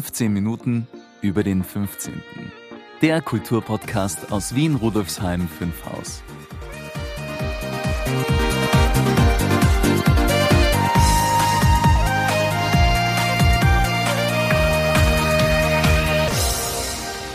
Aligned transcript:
15 0.00 0.32
Minuten 0.32 0.86
über 1.20 1.42
den 1.42 1.62
15. 1.62 2.22
Der 3.02 3.20
Kulturpodcast 3.20 4.32
aus 4.32 4.54
Wien 4.54 4.76
Rudolfsheim 4.76 5.46
5 5.46 5.84
Haus. 5.84 6.22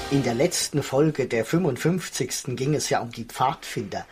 In 0.10 0.24
der 0.24 0.34
letzten 0.34 0.82
Folge 0.82 1.28
der 1.28 1.46
55. 1.46 2.56
ging 2.56 2.74
es 2.74 2.90
ja 2.90 3.00
um 3.00 3.12
die 3.12 3.26
Pfadfinder. 3.26 4.08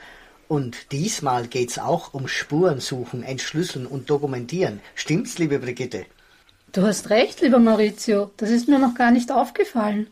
Und 0.47 0.91
diesmal 0.91 1.47
geht's 1.47 1.79
auch 1.79 2.13
um 2.13 2.27
Spurensuchen, 2.27 3.23
Entschlüsseln 3.23 3.87
und 3.87 4.11
Dokumentieren. 4.11 4.79
Stimmt's, 4.93 5.39
liebe 5.39 5.57
Brigitte? 5.57 6.05
Du 6.73 6.81
hast 6.81 7.11
recht, 7.11 7.41
lieber 7.41 7.59
Maurizio. 7.59 8.31
Das 8.37 8.49
ist 8.49 8.67
mir 8.67 8.79
noch 8.79 8.95
gar 8.95 9.11
nicht 9.11 9.31
aufgefallen. 9.31 10.07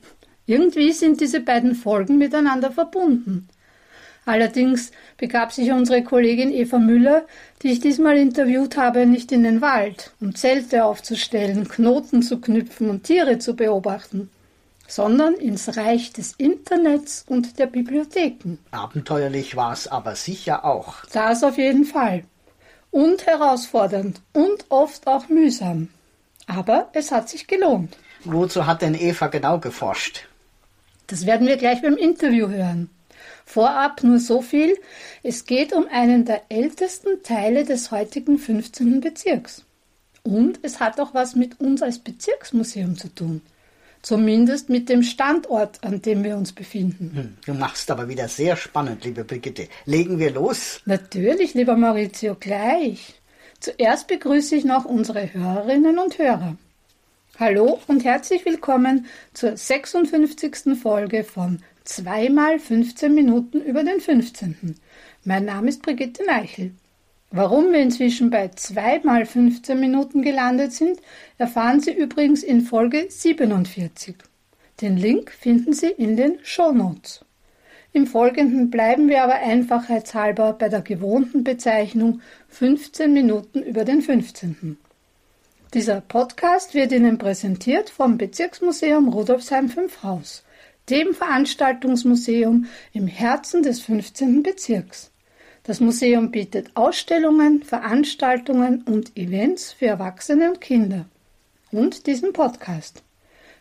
Irgendwie 0.46 0.92
sind 0.92 1.20
diese 1.20 1.40
beiden 1.40 1.74
Folgen 1.74 2.20
miteinander 2.20 2.72
verbunden. 2.72 3.50
Allerdings 4.26 4.92
begab 5.18 5.52
sich 5.52 5.72
unsere 5.72 6.04
Kollegin 6.04 6.54
Eva 6.54 6.78
Müller, 6.78 7.24
die 7.64 7.72
ich 7.72 7.80
diesmal 7.80 8.16
interviewt 8.18 8.78
habe, 8.78 9.08
nicht 9.08 9.32
in 9.32 9.42
den 9.42 9.62
Wald, 9.62 10.12
um 10.22 10.36
Zelte 10.36 10.86
aufzustellen, 10.86 11.68
Knoten 11.68 12.22
zu 12.22 12.40
knüpfen 12.40 12.92
und 12.92 13.04
Tiere 13.06 13.40
zu 13.40 13.56
beobachten 13.56 14.30
sondern 14.92 15.36
ins 15.36 15.78
Reich 15.78 16.12
des 16.12 16.34
Internets 16.34 17.24
und 17.28 17.58
der 17.60 17.68
Bibliotheken. 17.68 18.58
Abenteuerlich 18.72 19.56
war 19.56 19.72
es 19.72 19.88
aber 19.88 20.16
sicher 20.16 20.66
auch. 20.66 20.96
Das 21.14 21.44
auf 21.44 21.58
jeden 21.58 21.86
Fall. 21.86 22.26
Und 22.92 23.26
herausfordernd 23.26 24.22
und 24.34 24.66
oft 24.68 25.08
auch 25.08 25.30
mühsam. 25.30 25.88
Aber 26.48 26.90
es 26.94 27.12
hat 27.12 27.30
sich 27.30 27.48
gelohnt. 27.48 27.98
Wozu 28.24 28.66
hat 28.66 28.82
denn 28.82 28.96
Eva 28.96 29.28
genau 29.28 29.60
geforscht? 29.60 30.28
Das 31.08 31.26
werden 31.26 31.48
wir 31.48 31.58
gleich 31.58 31.82
beim 31.82 31.98
Interview 31.98 32.48
hören. 32.50 32.90
Vorab 33.46 34.04
nur 34.04 34.20
so 34.20 34.42
viel, 34.42 34.78
es 35.24 35.46
geht 35.46 35.74
um 35.74 35.86
einen 35.92 36.26
der 36.26 36.44
ältesten 36.50 37.22
Teile 37.24 37.66
des 37.66 37.92
heutigen 37.92 38.38
15. 38.38 39.02
Bezirks. 39.02 39.66
Und 40.24 40.60
es 40.62 40.80
hat 40.80 41.00
auch 41.00 41.14
was 41.14 41.36
mit 41.36 41.60
uns 41.60 41.82
als 41.82 42.00
Bezirksmuseum 42.00 42.98
zu 42.98 43.14
tun. 43.14 43.42
Zumindest 44.02 44.70
mit 44.70 44.90
dem 44.90 45.04
Standort, 45.04 45.84
an 45.84 46.02
dem 46.02 46.24
wir 46.24 46.36
uns 46.36 46.54
befinden. 46.54 47.12
Hm, 47.14 47.38
du 47.46 47.54
machst 47.54 47.92
aber 47.92 48.08
wieder 48.08 48.28
sehr 48.28 48.56
spannend, 48.56 49.04
liebe 49.04 49.24
Brigitte. 49.24 49.68
Legen 49.86 50.18
wir 50.18 50.32
los? 50.32 50.82
Natürlich, 50.86 51.54
lieber 51.54 51.76
Maurizio, 51.76 52.36
gleich. 52.40 53.21
Zuerst 53.62 54.08
begrüße 54.08 54.56
ich 54.56 54.66
noch 54.66 54.86
unsere 54.86 55.36
Hörerinnen 55.36 56.00
und 56.00 56.18
Hörer. 56.18 56.58
Hallo 57.40 57.80
und 57.86 58.04
herzlich 58.04 58.44
willkommen 58.44 59.06
zur 59.36 59.56
56. 59.56 60.76
Folge 60.82 61.24
von 61.24 61.60
Zweimal 61.84 62.58
15 62.58 63.14
Minuten 63.14 63.62
über 63.62 63.84
den 63.84 64.02
15. 64.02 64.78
Mein 65.26 65.46
Name 65.46 65.70
ist 65.70 65.84
Brigitte 65.84 66.26
Neichel. 66.26 66.72
Warum 67.30 67.72
wir 67.72 67.82
inzwischen 67.82 68.32
bei 68.32 68.48
zweimal 68.48 69.28
15 69.28 69.80
Minuten 69.80 70.24
gelandet 70.24 70.74
sind, 70.74 71.00
erfahren 71.38 71.82
Sie 71.82 71.94
übrigens 71.94 72.42
in 72.42 72.62
Folge 72.62 73.06
47. 73.10 74.16
Den 74.82 74.98
Link 74.98 75.30
finden 75.30 75.74
Sie 75.74 75.92
in 75.92 76.18
den 76.18 76.40
Show 76.42 76.72
Notes. 76.72 77.24
Im 77.94 78.08
Folgenden 78.08 78.70
bleiben 78.70 79.10
wir 79.10 79.22
aber 79.22 79.34
einfachheitshalber 79.34 80.54
bei 80.54 80.70
der 80.70 80.82
gewohnten 80.82 81.44
Bezeichnung 81.44 82.22
15 82.48 83.12
Minuten 83.12 83.62
über 83.62 83.84
den 83.84 84.02
15. 84.02 84.78
Dieser 85.74 86.00
Podcast 86.00 86.74
wird 86.74 86.94
Ihnen 86.94 87.18
präsentiert 87.18 87.90
vom 87.90 88.18
Bezirksmuseum 88.18 89.10
Rudolfsheim 89.10 89.68
5 89.68 90.04
Haus, 90.04 90.46
dem 90.90 91.14
Veranstaltungsmuseum 91.14 92.66
im 92.94 93.08
Herzen 93.08 93.62
des 93.62 93.82
15. 93.82 94.42
Bezirks. 94.42 95.12
Das 95.64 95.82
Museum 95.82 96.32
bietet 96.32 96.72
Ausstellungen, 96.76 97.62
Veranstaltungen 97.62 98.84
und 98.84 99.18
Events 99.18 99.74
für 99.74 99.88
Erwachsene 99.88 100.50
und 100.50 100.62
Kinder 100.62 101.08
und 101.72 102.08
diesen 102.08 102.32
Podcast. 102.32 103.04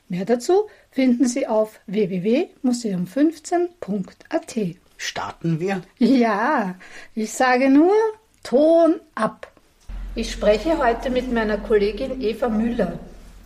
Mehr 0.08 0.24
dazu 0.24 0.68
finden 1.00 1.26
Sie 1.26 1.46
auf 1.46 1.80
www.museum15.at. 1.86 4.76
Starten 4.98 5.58
wir? 5.58 5.80
Ja, 5.96 6.74
ich 7.14 7.32
sage 7.32 7.70
nur 7.70 7.94
Ton 8.42 9.00
ab. 9.14 9.50
Ich 10.14 10.30
spreche 10.30 10.76
heute 10.76 11.08
mit 11.08 11.32
meiner 11.32 11.56
Kollegin 11.56 12.20
Eva 12.20 12.50
Müller. 12.50 12.98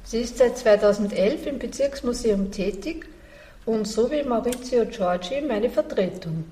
Sie 0.02 0.18
ist 0.18 0.38
seit 0.38 0.58
2011 0.58 1.46
im 1.46 1.60
Bezirksmuseum 1.60 2.50
tätig 2.50 3.06
und 3.66 3.86
so 3.86 4.10
wie 4.10 4.24
Maurizio 4.24 4.84
Giorgi 4.86 5.40
meine 5.40 5.70
Vertretung. 5.70 6.46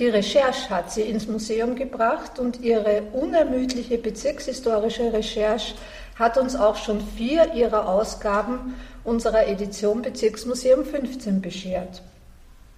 Die 0.00 0.08
Recherche 0.08 0.70
hat 0.70 0.90
sie 0.90 1.02
ins 1.02 1.28
Museum 1.28 1.76
gebracht 1.76 2.40
und 2.40 2.62
ihre 2.62 3.02
unermüdliche 3.12 3.98
bezirkshistorische 3.98 5.12
Recherche 5.12 5.76
hat 6.18 6.36
uns 6.36 6.56
auch 6.56 6.74
schon 6.74 7.00
vier 7.00 7.54
ihrer 7.54 7.88
Ausgaben 7.88 8.74
unserer 9.04 9.46
Edition 9.46 10.02
Bezirksmuseum 10.02 10.84
15 10.84 11.40
beschert. 11.40 12.02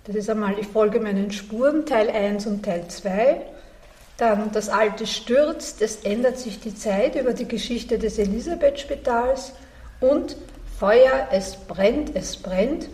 Das 0.04 0.14
ist 0.14 0.28
einmal 0.28 0.59
Ich 0.59 0.66
folge 0.66 1.00
meinen 1.00 1.31
Spuren, 1.32 1.87
Teil 1.87 2.10
1 2.10 2.47
und 2.47 2.64
Teil 2.64 2.87
2. 2.88 3.41
Dann 4.16 4.50
Das 4.53 4.69
alte 4.69 5.06
stürzt, 5.06 5.82
es 5.82 5.97
ändert 6.04 6.38
sich 6.38 6.60
die 6.60 6.75
Zeit 6.75 7.16
über 7.16 7.32
die 7.32 7.48
Geschichte 7.48 7.98
des 7.98 8.19
Elisabethspitals 8.19 9.53
und 10.00 10.37
Feuer, 10.78 11.28
es 11.32 11.56
brennt, 11.56 12.14
es 12.14 12.37
brennt, 12.37 12.88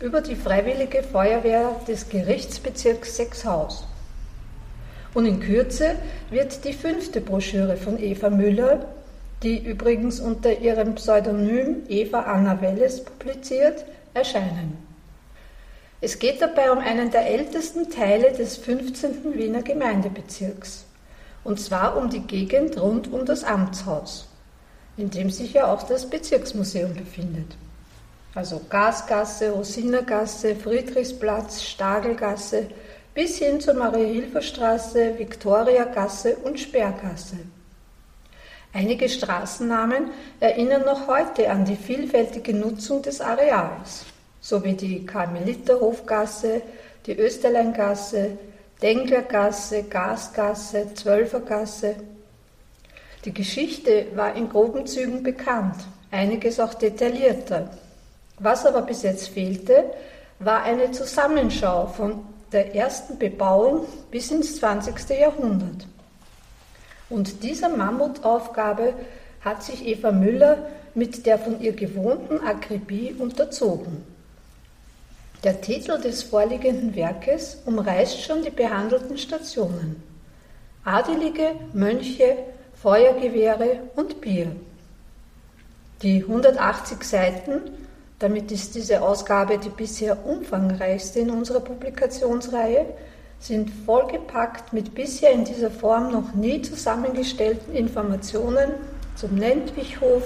über 0.00 0.20
die 0.20 0.36
Freiwillige 0.36 1.02
Feuerwehr 1.02 1.76
des 1.86 2.08
Gerichtsbezirks 2.08 3.16
Sechshaus. 3.16 3.86
Und 5.14 5.26
in 5.26 5.40
Kürze 5.40 5.94
wird 6.30 6.64
die 6.64 6.72
fünfte 6.72 7.20
Broschüre 7.20 7.76
von 7.76 7.98
Eva 8.02 8.30
Müller, 8.30 8.86
die 9.42 9.64
übrigens 9.64 10.20
unter 10.20 10.58
ihrem 10.58 10.94
Pseudonym 10.94 11.82
Eva 11.88 12.20
Anna 12.20 12.60
Welles 12.60 13.04
publiziert, 13.04 13.84
erscheinen. 14.14 14.76
Es 16.00 16.18
geht 16.18 16.40
dabei 16.40 16.70
um 16.70 16.78
einen 16.78 17.10
der 17.10 17.26
ältesten 17.26 17.90
Teile 17.90 18.32
des 18.32 18.56
15. 18.56 19.34
Wiener 19.34 19.62
Gemeindebezirks, 19.62 20.84
und 21.44 21.60
zwar 21.60 21.96
um 21.96 22.10
die 22.10 22.20
Gegend 22.20 22.80
rund 22.80 23.12
um 23.12 23.24
das 23.24 23.44
Amtshaus, 23.44 24.28
in 24.96 25.10
dem 25.10 25.30
sich 25.30 25.52
ja 25.54 25.72
auch 25.72 25.82
das 25.82 26.08
Bezirksmuseum 26.08 26.94
befindet 26.94 27.56
also 28.34 28.60
Gasgasse, 28.68 29.50
Rosinergasse, 29.50 30.56
Friedrichsplatz, 30.56 31.62
Stagelgasse 31.62 32.66
bis 33.14 33.38
hin 33.38 33.60
zur 33.60 33.74
Marie-Hilfer-Straße, 33.74 35.18
Viktoriagasse 35.18 36.36
und 36.36 36.58
Sperrgasse. 36.58 37.36
Einige 38.74 39.08
Straßennamen 39.10 40.10
erinnern 40.40 40.86
noch 40.86 41.06
heute 41.06 41.50
an 41.50 41.66
die 41.66 41.76
vielfältige 41.76 42.54
Nutzung 42.54 43.02
des 43.02 43.20
Areals, 43.20 44.06
sowie 44.40 44.72
die 44.72 45.04
Karmeliterhofgasse, 45.04 46.62
die 47.04 47.18
Österleingasse, 47.18 48.38
Denglergasse, 48.80 49.82
Gasgasse, 49.84 50.94
Zwölfergasse. 50.94 51.96
Die 53.26 53.34
Geschichte 53.34 54.06
war 54.14 54.34
in 54.34 54.48
groben 54.48 54.86
Zügen 54.86 55.22
bekannt, 55.22 55.76
einiges 56.10 56.58
auch 56.58 56.72
detaillierter. 56.72 57.70
Was 58.38 58.64
aber 58.64 58.82
bis 58.82 59.02
jetzt 59.02 59.28
fehlte, 59.28 59.84
war 60.38 60.62
eine 60.62 60.90
Zusammenschau 60.92 61.88
von 61.88 62.24
der 62.50 62.74
ersten 62.74 63.18
Bebauung 63.18 63.86
bis 64.10 64.30
ins 64.30 64.56
20. 64.56 65.10
Jahrhundert. 65.10 65.86
Und 67.12 67.42
dieser 67.42 67.68
Mammutaufgabe 67.68 68.94
hat 69.42 69.62
sich 69.62 69.86
Eva 69.86 70.12
Müller 70.12 70.58
mit 70.94 71.26
der 71.26 71.38
von 71.38 71.60
ihr 71.60 71.72
gewohnten 71.72 72.40
Akribie 72.40 73.14
unterzogen. 73.18 74.04
Der 75.44 75.60
Titel 75.60 76.00
des 76.00 76.22
vorliegenden 76.22 76.94
Werkes 76.94 77.58
umreißt 77.66 78.22
schon 78.22 78.42
die 78.42 78.50
behandelten 78.50 79.18
Stationen. 79.18 80.02
Adelige, 80.84 81.52
Mönche, 81.72 82.36
Feuergewehre 82.74 83.80
und 83.94 84.20
Bier. 84.20 84.56
Die 86.02 86.22
180 86.22 87.02
Seiten 87.04 87.60
damit 88.22 88.52
ist 88.52 88.76
diese 88.76 89.02
Ausgabe 89.02 89.58
die 89.58 89.68
bisher 89.68 90.24
umfangreichste 90.24 91.18
in 91.18 91.30
unserer 91.30 91.58
Publikationsreihe, 91.58 92.86
sind 93.42 93.70
vollgepackt 93.84 94.72
mit 94.72 94.94
bisher 94.94 95.32
in 95.32 95.44
dieser 95.44 95.70
Form 95.70 96.12
noch 96.12 96.32
nie 96.32 96.62
zusammengestellten 96.62 97.74
Informationen 97.74 98.70
zum 99.16 99.36
Lendwichhof, 99.36 100.22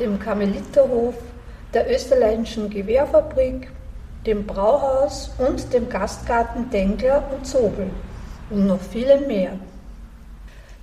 dem 0.00 0.18
Karmeliterhof, 0.18 1.14
der 1.72 1.88
österreichischen 1.88 2.68
Gewehrfabrik, 2.68 3.70
dem 4.26 4.44
Brauhaus 4.44 5.30
und 5.38 5.72
dem 5.72 5.88
Gastgarten 5.88 6.68
Dengler 6.70 7.22
und 7.32 7.46
Zobel 7.46 7.90
und 8.50 8.66
noch 8.66 8.80
vielen 8.80 9.28
mehr. 9.28 9.52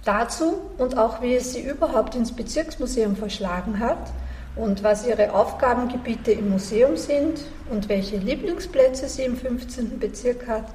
Dazu 0.06 0.62
und 0.78 0.98
auch 0.98 1.22
wie 1.22 1.36
es 1.36 1.52
sie 1.52 1.62
überhaupt 1.62 2.16
ins 2.16 2.32
Bezirksmuseum 2.32 3.18
verschlagen 3.18 3.80
hat, 3.80 4.12
und 4.56 4.84
was 4.84 5.08
ihre 5.08 5.34
Aufgabengebiete 5.34 6.32
im 6.32 6.50
Museum 6.50 6.98
sind 6.98 7.40
und 7.72 7.88
welche 7.88 8.18
Lieblingsplätze 8.18 9.08
sie 9.08 9.24
im 9.24 9.38
15. 9.38 10.00
Bezirk 10.00 10.48
hat, 10.48 10.66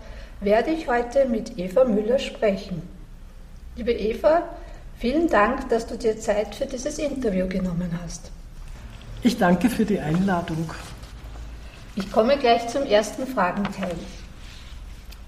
werde 0.44 0.70
ich 0.70 0.88
heute 0.88 1.26
mit 1.26 1.58
Eva 1.58 1.84
Müller 1.84 2.18
sprechen. 2.18 2.82
Liebe 3.76 3.92
Eva, 3.92 4.42
vielen 4.98 5.28
Dank, 5.28 5.68
dass 5.68 5.86
du 5.86 5.96
dir 5.96 6.18
Zeit 6.18 6.54
für 6.54 6.66
dieses 6.66 6.98
Interview 6.98 7.48
genommen 7.48 7.98
hast. 8.02 8.30
Ich 9.22 9.38
danke 9.38 9.70
für 9.70 9.84
die 9.84 9.98
Einladung. 9.98 10.70
Ich 11.96 12.10
komme 12.12 12.36
gleich 12.36 12.68
zum 12.68 12.84
ersten 12.84 13.26
Fragenteil. 13.26 13.94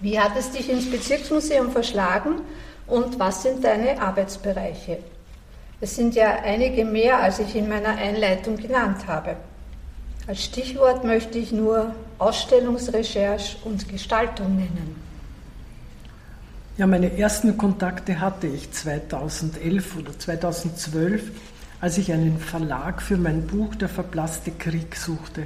Wie 0.00 0.20
hat 0.20 0.36
es 0.36 0.50
dich 0.50 0.68
ins 0.68 0.90
Bezirksmuseum 0.90 1.70
verschlagen 1.70 2.42
und 2.86 3.18
was 3.18 3.42
sind 3.42 3.64
deine 3.64 4.00
Arbeitsbereiche? 4.00 4.98
Es 5.80 5.96
sind 5.96 6.14
ja 6.14 6.40
einige 6.44 6.84
mehr, 6.84 7.18
als 7.18 7.38
ich 7.38 7.54
in 7.56 7.68
meiner 7.68 7.96
Einleitung 7.96 8.56
genannt 8.56 9.06
habe. 9.06 9.36
Als 10.26 10.44
Stichwort 10.44 11.04
möchte 11.04 11.38
ich 11.38 11.52
nur 11.52 11.94
Ausstellungsrecherche 12.18 13.58
und 13.64 13.88
Gestaltung 13.88 14.56
nennen. 14.56 15.05
Ja, 16.78 16.86
meine 16.86 17.16
ersten 17.16 17.56
Kontakte 17.56 18.20
hatte 18.20 18.46
ich 18.46 18.70
2011 18.70 19.96
oder 19.96 20.18
2012, 20.18 21.30
als 21.80 21.96
ich 21.96 22.12
einen 22.12 22.38
Verlag 22.38 23.00
für 23.00 23.16
mein 23.16 23.46
Buch 23.46 23.74
Der 23.76 23.88
verblasste 23.88 24.50
Krieg 24.50 24.94
suchte. 24.94 25.44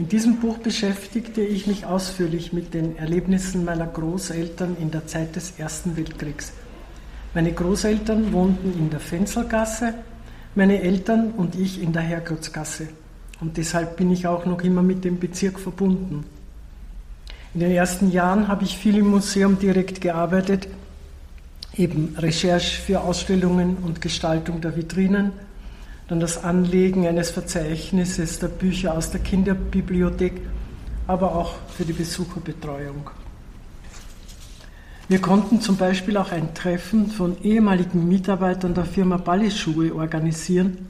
In 0.00 0.08
diesem 0.08 0.40
Buch 0.40 0.58
beschäftigte 0.58 1.40
ich 1.40 1.68
mich 1.68 1.86
ausführlich 1.86 2.52
mit 2.52 2.74
den 2.74 2.96
Erlebnissen 2.96 3.64
meiner 3.64 3.86
Großeltern 3.86 4.76
in 4.80 4.90
der 4.90 5.06
Zeit 5.06 5.36
des 5.36 5.52
Ersten 5.56 5.96
Weltkriegs. 5.96 6.52
Meine 7.32 7.52
Großeltern 7.52 8.32
wohnten 8.32 8.76
in 8.76 8.90
der 8.90 8.98
Fenzelgasse, 8.98 9.94
meine 10.56 10.82
Eltern 10.82 11.30
und 11.36 11.54
ich 11.54 11.80
in 11.80 11.92
der 11.92 12.02
Herrgottsgasse. 12.02 12.88
Und 13.40 13.56
deshalb 13.56 13.96
bin 13.96 14.10
ich 14.10 14.26
auch 14.26 14.46
noch 14.46 14.62
immer 14.62 14.82
mit 14.82 15.04
dem 15.04 15.20
Bezirk 15.20 15.60
verbunden. 15.60 16.24
In 17.52 17.60
den 17.60 17.72
ersten 17.72 18.12
Jahren 18.12 18.46
habe 18.46 18.62
ich 18.62 18.78
viel 18.78 18.96
im 18.98 19.08
Museum 19.08 19.58
direkt 19.58 20.00
gearbeitet, 20.00 20.68
eben 21.76 22.14
Recherche 22.16 22.80
für 22.80 23.00
Ausstellungen 23.00 23.78
und 23.82 24.00
Gestaltung 24.00 24.60
der 24.60 24.76
Vitrinen, 24.76 25.32
dann 26.06 26.20
das 26.20 26.44
Anlegen 26.44 27.08
eines 27.08 27.30
Verzeichnisses 27.30 28.38
der 28.38 28.48
Bücher 28.48 28.96
aus 28.96 29.10
der 29.10 29.20
Kinderbibliothek, 29.20 30.42
aber 31.08 31.34
auch 31.34 31.54
für 31.76 31.84
die 31.84 31.92
Besucherbetreuung. 31.92 33.10
Wir 35.08 35.20
konnten 35.20 35.60
zum 35.60 35.76
Beispiel 35.76 36.16
auch 36.18 36.30
ein 36.30 36.54
Treffen 36.54 37.10
von 37.10 37.36
ehemaligen 37.42 38.06
Mitarbeitern 38.06 38.74
der 38.74 38.84
Firma 38.84 39.16
Balleschuhe 39.16 39.92
organisieren, 39.92 40.86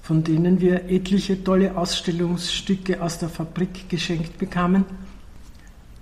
von 0.00 0.24
denen 0.24 0.62
wir 0.62 0.88
etliche 0.88 1.44
tolle 1.44 1.76
Ausstellungsstücke 1.76 3.02
aus 3.02 3.18
der 3.18 3.28
Fabrik 3.28 3.90
geschenkt 3.90 4.38
bekamen. 4.38 4.86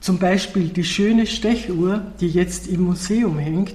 Zum 0.01 0.19
Beispiel 0.19 0.69
die 0.69 0.85
schöne 0.85 1.27
Stechuhr, 1.27 2.03
die 2.21 2.29
jetzt 2.29 2.67
im 2.69 2.83
Museum 2.83 3.39
hängt, 3.39 3.75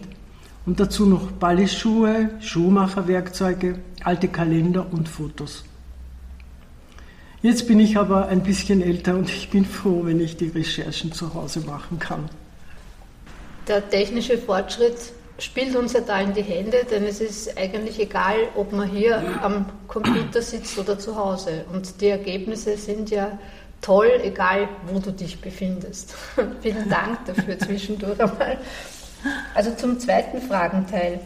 und 0.65 0.79
dazu 0.79 1.05
noch 1.05 1.31
Balleschuhe, 1.31 2.29
Schuhmacherwerkzeuge, 2.39 3.79
alte 4.03 4.29
Kalender 4.29 4.85
und 4.91 5.09
Fotos. 5.09 5.65
Jetzt 7.41 7.67
bin 7.67 7.81
ich 7.81 7.97
aber 7.97 8.27
ein 8.29 8.43
bisschen 8.43 8.81
älter 8.81 9.17
und 9.17 9.29
ich 9.29 9.49
bin 9.49 9.65
froh, 9.65 10.05
wenn 10.05 10.21
ich 10.21 10.37
die 10.37 10.47
Recherchen 10.47 11.11
zu 11.11 11.33
Hause 11.33 11.59
machen 11.61 11.99
kann 11.99 12.29
der 13.67 13.89
technische 13.89 14.37
Fortschritt 14.37 14.97
spielt 15.39 15.75
uns 15.75 15.93
ja 15.93 16.01
da 16.01 16.21
in 16.21 16.33
die 16.33 16.43
Hände, 16.43 16.85
denn 16.89 17.03
es 17.05 17.19
ist 17.19 17.57
eigentlich 17.57 17.99
egal, 17.99 18.35
ob 18.55 18.71
man 18.71 18.89
hier 18.89 19.21
am 19.41 19.65
Computer 19.87 20.41
sitzt 20.41 20.77
oder 20.77 20.97
zu 20.99 21.15
Hause. 21.15 21.65
Und 21.73 21.99
die 22.01 22.09
Ergebnisse 22.09 22.77
sind 22.77 23.09
ja 23.09 23.37
toll, 23.83 24.19
egal 24.23 24.67
wo 24.87 24.97
du 24.97 25.11
dich 25.11 25.39
befindest. 25.39 26.15
Vielen 26.61 26.89
Dank 26.89 27.25
dafür 27.25 27.59
zwischendurch 27.59 28.19
einmal. 28.19 28.57
Also 29.53 29.75
zum 29.75 29.99
zweiten 29.99 30.41
Fragenteil. 30.41 31.19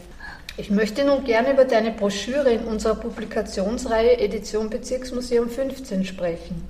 Ich 0.56 0.70
möchte 0.70 1.04
nun 1.04 1.24
gerne 1.24 1.52
über 1.52 1.64
deine 1.64 1.92
Broschüre 1.92 2.52
in 2.52 2.64
unserer 2.64 2.96
Publikationsreihe 2.96 4.18
Edition 4.18 4.68
Bezirksmuseum 4.68 5.48
15 5.48 6.04
sprechen. 6.04 6.66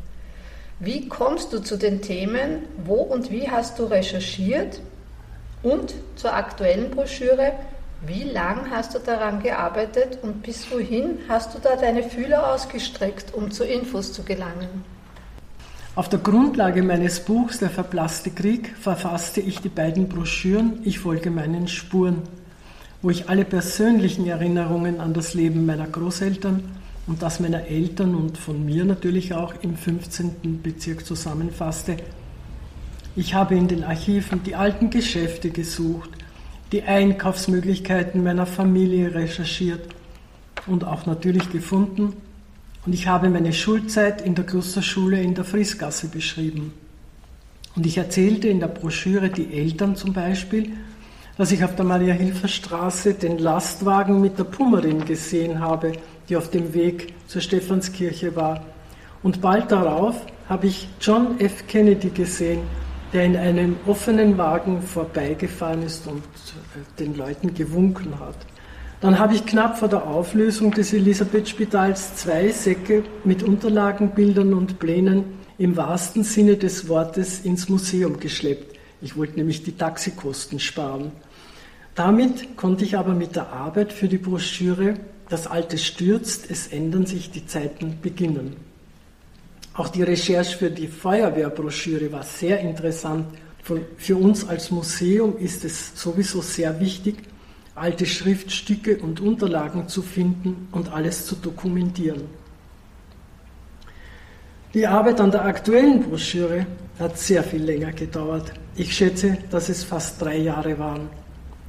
Wie 0.78 1.08
kommst 1.08 1.52
du 1.52 1.58
zu 1.58 1.76
den 1.76 2.02
Themen? 2.02 2.64
Wo 2.84 2.96
und 2.96 3.30
wie 3.30 3.50
hast 3.50 3.78
du 3.78 3.84
recherchiert? 3.84 4.80
Und 5.62 5.94
zur 6.16 6.34
aktuellen 6.34 6.90
Broschüre, 6.90 7.52
wie 8.06 8.22
lang 8.22 8.70
hast 8.70 8.94
du 8.94 9.00
daran 9.00 9.42
gearbeitet 9.42 10.18
und 10.22 10.42
bis 10.42 10.70
wohin 10.70 11.18
hast 11.28 11.54
du 11.54 11.58
da 11.58 11.74
deine 11.74 12.04
Fühler 12.04 12.52
ausgestreckt, 12.52 13.34
um 13.34 13.50
zu 13.50 13.64
Infos 13.64 14.12
zu 14.12 14.22
gelangen? 14.22 14.84
Auf 15.98 16.08
der 16.08 16.20
Grundlage 16.20 16.84
meines 16.84 17.18
Buchs 17.18 17.58
Der 17.58 17.70
verblasste 17.70 18.30
Krieg 18.30 18.72
verfasste 18.78 19.40
ich 19.40 19.58
die 19.58 19.68
beiden 19.68 20.08
Broschüren 20.08 20.78
Ich 20.84 21.00
folge 21.00 21.28
meinen 21.28 21.66
Spuren, 21.66 22.22
wo 23.02 23.10
ich 23.10 23.28
alle 23.28 23.44
persönlichen 23.44 24.24
Erinnerungen 24.24 25.00
an 25.00 25.12
das 25.12 25.34
Leben 25.34 25.66
meiner 25.66 25.88
Großeltern 25.88 26.62
und 27.08 27.20
das 27.20 27.40
meiner 27.40 27.66
Eltern 27.66 28.14
und 28.14 28.38
von 28.38 28.64
mir 28.64 28.84
natürlich 28.84 29.34
auch 29.34 29.54
im 29.62 29.76
15. 29.76 30.62
Bezirk 30.62 31.04
zusammenfasste 31.04 31.96
ich 33.16 33.34
habe 33.34 33.56
in 33.56 33.66
den 33.66 33.82
Archiven 33.82 34.44
die 34.44 34.54
alten 34.54 34.90
Geschäfte 34.90 35.50
gesucht, 35.50 36.10
die 36.70 36.84
Einkaufsmöglichkeiten 36.84 38.22
meiner 38.22 38.46
Familie 38.46 39.16
recherchiert 39.16 39.80
und 40.68 40.84
auch 40.84 41.06
natürlich 41.06 41.50
gefunden. 41.50 42.12
Und 42.88 42.94
ich 42.94 43.06
habe 43.06 43.28
meine 43.28 43.52
Schulzeit 43.52 44.22
in 44.22 44.34
der 44.34 44.46
Klosterschule 44.46 45.20
in 45.20 45.34
der 45.34 45.44
Friesgasse 45.44 46.08
beschrieben. 46.08 46.72
Und 47.76 47.84
ich 47.84 47.98
erzählte 47.98 48.48
in 48.48 48.60
der 48.60 48.68
Broschüre 48.68 49.28
die 49.28 49.52
Eltern 49.52 49.94
zum 49.94 50.14
Beispiel, 50.14 50.72
dass 51.36 51.52
ich 51.52 51.62
auf 51.62 51.76
der 51.76 51.84
Maria-Hilfer-Straße 51.84 53.12
den 53.12 53.36
Lastwagen 53.36 54.22
mit 54.22 54.38
der 54.38 54.44
Pummerin 54.44 55.04
gesehen 55.04 55.60
habe, 55.60 55.92
die 56.30 56.36
auf 56.38 56.48
dem 56.48 56.72
Weg 56.72 57.12
zur 57.26 57.42
Stephanskirche 57.42 58.34
war. 58.34 58.64
Und 59.22 59.42
bald 59.42 59.70
darauf 59.70 60.24
habe 60.48 60.68
ich 60.68 60.88
John 60.98 61.38
F. 61.40 61.66
Kennedy 61.66 62.08
gesehen, 62.08 62.62
der 63.12 63.26
in 63.26 63.36
einem 63.36 63.76
offenen 63.86 64.38
Wagen 64.38 64.80
vorbeigefahren 64.80 65.82
ist 65.82 66.06
und 66.06 66.22
äh, 66.24 66.98
den 66.98 67.18
Leuten 67.18 67.52
gewunken 67.52 68.18
hat. 68.18 68.46
Dann 69.00 69.20
habe 69.20 69.34
ich 69.34 69.46
knapp 69.46 69.78
vor 69.78 69.88
der 69.88 70.06
Auflösung 70.08 70.72
des 70.72 70.92
Elisabeth-Spitals 70.92 72.16
zwei 72.16 72.50
Säcke 72.50 73.04
mit 73.22 73.44
Unterlagen, 73.44 74.10
Bildern 74.10 74.52
und 74.54 74.80
Plänen 74.80 75.24
im 75.56 75.76
wahrsten 75.76 76.24
Sinne 76.24 76.56
des 76.56 76.88
Wortes 76.88 77.40
ins 77.40 77.68
Museum 77.68 78.18
geschleppt. 78.18 78.76
Ich 79.00 79.16
wollte 79.16 79.36
nämlich 79.36 79.62
die 79.62 79.76
Taxikosten 79.76 80.58
sparen. 80.58 81.12
Damit 81.94 82.56
konnte 82.56 82.84
ich 82.84 82.96
aber 82.96 83.14
mit 83.14 83.36
der 83.36 83.52
Arbeit 83.52 83.92
für 83.92 84.08
die 84.08 84.18
Broschüre 84.18 84.94
Das 85.28 85.46
Alte 85.46 85.76
stürzt, 85.76 86.50
es 86.50 86.68
ändern 86.68 87.04
sich 87.04 87.30
die 87.30 87.46
Zeiten 87.46 87.98
beginnen. 88.00 88.56
Auch 89.74 89.88
die 89.88 90.02
Recherche 90.02 90.56
für 90.56 90.70
die 90.70 90.88
Feuerwehrbroschüre 90.88 92.10
war 92.10 92.22
sehr 92.22 92.60
interessant. 92.60 93.26
Für 93.98 94.16
uns 94.16 94.48
als 94.48 94.70
Museum 94.70 95.36
ist 95.36 95.64
es 95.64 95.92
sowieso 95.94 96.40
sehr 96.40 96.80
wichtig, 96.80 97.16
alte 97.80 98.06
Schriftstücke 98.06 98.98
und 98.98 99.20
Unterlagen 99.20 99.88
zu 99.88 100.02
finden 100.02 100.68
und 100.72 100.92
alles 100.92 101.26
zu 101.26 101.34
dokumentieren. 101.34 102.22
Die 104.74 104.86
Arbeit 104.86 105.20
an 105.20 105.30
der 105.30 105.44
aktuellen 105.44 106.02
Broschüre 106.02 106.66
hat 106.98 107.18
sehr 107.18 107.42
viel 107.42 107.62
länger 107.62 107.92
gedauert. 107.92 108.52
Ich 108.76 108.94
schätze, 108.94 109.38
dass 109.50 109.68
es 109.68 109.82
fast 109.82 110.20
drei 110.20 110.36
Jahre 110.36 110.78
waren. 110.78 111.08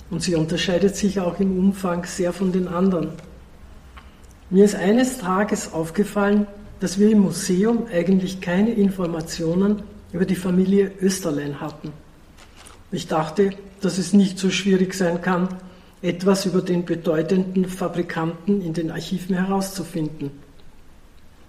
Und 0.09 0.23
sie 0.23 0.35
unterscheidet 0.35 0.95
sich 0.95 1.19
auch 1.19 1.39
im 1.39 1.57
Umfang 1.57 2.03
sehr 2.05 2.33
von 2.33 2.51
den 2.51 2.67
anderen. 2.67 3.11
Mir 4.49 4.65
ist 4.65 4.75
eines 4.75 5.19
Tages 5.19 5.71
aufgefallen, 5.71 6.47
dass 6.79 6.99
wir 6.99 7.11
im 7.11 7.19
Museum 7.19 7.85
eigentlich 7.91 8.41
keine 8.41 8.71
Informationen 8.71 9.83
über 10.11 10.25
die 10.25 10.35
Familie 10.35 10.91
Österlein 11.01 11.61
hatten. 11.61 11.93
Ich 12.91 13.07
dachte, 13.07 13.51
dass 13.81 13.97
es 13.97 14.13
nicht 14.13 14.39
so 14.39 14.49
schwierig 14.49 14.93
sein 14.93 15.21
kann, 15.21 15.49
etwas 16.01 16.45
über 16.45 16.61
den 16.61 16.85
bedeutenden 16.85 17.65
Fabrikanten 17.65 18.61
in 18.61 18.73
den 18.73 18.91
Archiven 18.91 19.35
herauszufinden. 19.35 20.31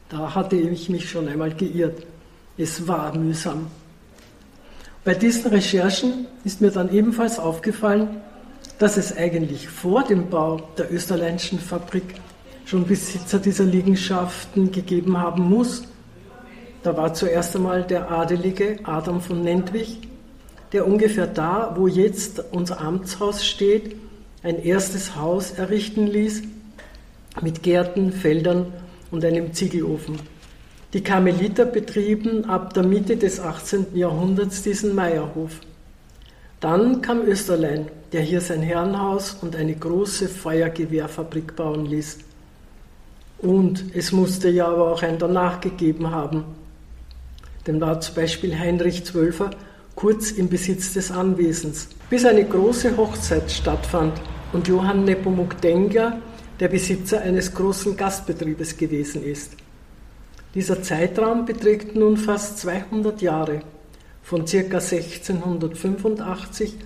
Da 0.08 0.34
hatte 0.34 0.56
ich 0.56 0.88
mich 0.88 1.08
schon 1.08 1.28
einmal 1.28 1.54
geirrt. 1.54 2.04
Es 2.58 2.88
war 2.88 3.16
mühsam. 3.16 3.68
Bei 5.04 5.14
diesen 5.14 5.50
Recherchen 5.50 6.26
ist 6.44 6.60
mir 6.60 6.70
dann 6.70 6.92
ebenfalls 6.92 7.38
aufgefallen, 7.38 8.20
dass 8.78 8.96
es 8.96 9.16
eigentlich 9.16 9.68
vor 9.68 10.02
dem 10.02 10.28
Bau 10.28 10.60
der 10.76 10.92
Österleinischen 10.92 11.58
Fabrik 11.58 12.14
schon 12.64 12.86
Besitzer 12.86 13.38
dieser 13.38 13.64
Liegenschaften 13.64 14.72
gegeben 14.72 15.16
haben 15.16 15.48
muss. 15.48 15.84
Da 16.82 16.96
war 16.96 17.14
zuerst 17.14 17.54
einmal 17.56 17.84
der 17.84 18.10
Adelige 18.10 18.78
Adam 18.84 19.20
von 19.20 19.42
Nentwich, 19.42 19.98
der 20.72 20.86
ungefähr 20.86 21.26
da, 21.26 21.74
wo 21.76 21.86
jetzt 21.86 22.42
unser 22.52 22.80
Amtshaus 22.80 23.44
steht, 23.44 23.96
ein 24.42 24.62
erstes 24.62 25.16
Haus 25.16 25.50
errichten 25.52 26.06
ließ 26.06 26.42
mit 27.42 27.62
Gärten, 27.62 28.12
Feldern 28.12 28.72
und 29.10 29.24
einem 29.24 29.52
Ziegelofen. 29.52 30.18
Die 30.92 31.02
Karmeliter 31.02 31.66
betrieben 31.66 32.46
ab 32.46 32.74
der 32.74 32.82
Mitte 32.82 33.16
des 33.16 33.38
18. 33.38 33.94
Jahrhunderts 33.94 34.62
diesen 34.62 34.94
Meierhof. 34.94 35.60
Dann 36.58 37.00
kam 37.00 37.22
Österlein, 37.22 37.88
der 38.12 38.22
hier 38.22 38.40
sein 38.40 38.62
Herrenhaus 38.62 39.36
und 39.40 39.54
eine 39.54 39.74
große 39.74 40.28
Feuergewehrfabrik 40.28 41.54
bauen 41.54 41.86
ließ. 41.86 42.18
Und 43.38 43.84
es 43.94 44.10
musste 44.12 44.50
ja 44.50 44.66
aber 44.66 44.92
auch 44.92 45.02
ein 45.02 45.18
danach 45.18 45.60
gegeben 45.60 46.10
haben. 46.10 46.44
Denn 47.66 47.80
war 47.80 48.00
zum 48.00 48.14
Beispiel 48.14 48.58
Heinrich 48.58 49.04
Zwölfer 49.04 49.50
kurz 50.00 50.30
im 50.30 50.48
Besitz 50.48 50.94
des 50.94 51.10
Anwesens, 51.10 51.88
bis 52.08 52.24
eine 52.24 52.46
große 52.46 52.96
Hochzeit 52.96 53.52
stattfand 53.52 54.18
und 54.54 54.66
Johann 54.66 55.04
Nepomuk 55.04 55.60
Denger 55.60 56.22
der 56.58 56.68
Besitzer 56.68 57.20
eines 57.20 57.54
großen 57.54 57.98
Gastbetriebes 57.98 58.78
gewesen 58.78 59.22
ist. 59.22 59.52
Dieser 60.54 60.82
Zeitraum 60.82 61.44
beträgt 61.44 61.96
nun 61.96 62.16
fast 62.16 62.60
200 62.60 63.20
Jahre, 63.20 63.60
von 64.22 64.46
ca. 64.46 64.56
1685 64.56 66.76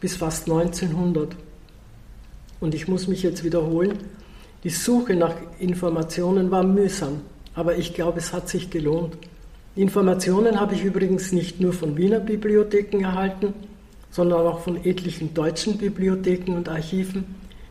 bis 0.00 0.16
fast 0.16 0.48
1900. 0.48 1.36
Und 2.60 2.74
ich 2.74 2.88
muss 2.88 3.08
mich 3.08 3.22
jetzt 3.22 3.44
wiederholen, 3.44 3.98
die 4.62 4.70
Suche 4.70 5.14
nach 5.14 5.34
Informationen 5.58 6.50
war 6.50 6.62
mühsam, 6.62 7.20
aber 7.54 7.76
ich 7.76 7.92
glaube, 7.92 8.20
es 8.20 8.32
hat 8.32 8.48
sich 8.48 8.70
gelohnt. 8.70 9.18
Informationen 9.76 10.60
habe 10.60 10.74
ich 10.74 10.84
übrigens 10.84 11.32
nicht 11.32 11.60
nur 11.60 11.72
von 11.72 11.96
Wiener 11.96 12.20
Bibliotheken 12.20 13.02
erhalten, 13.02 13.54
sondern 14.10 14.46
auch 14.46 14.60
von 14.60 14.84
etlichen 14.84 15.34
deutschen 15.34 15.78
Bibliotheken 15.78 16.52
und 16.52 16.68
Archiven, 16.68 17.24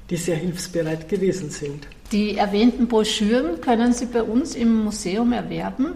die 0.09 0.17
sehr 0.17 0.35
hilfsbereit 0.35 1.07
gewesen 1.07 1.49
sind. 1.49 1.87
Die 2.11 2.35
erwähnten 2.35 2.87
Broschüren 2.87 3.61
können 3.61 3.93
Sie 3.93 4.05
bei 4.07 4.21
uns 4.21 4.53
im 4.53 4.83
Museum 4.83 5.31
erwerben. 5.31 5.93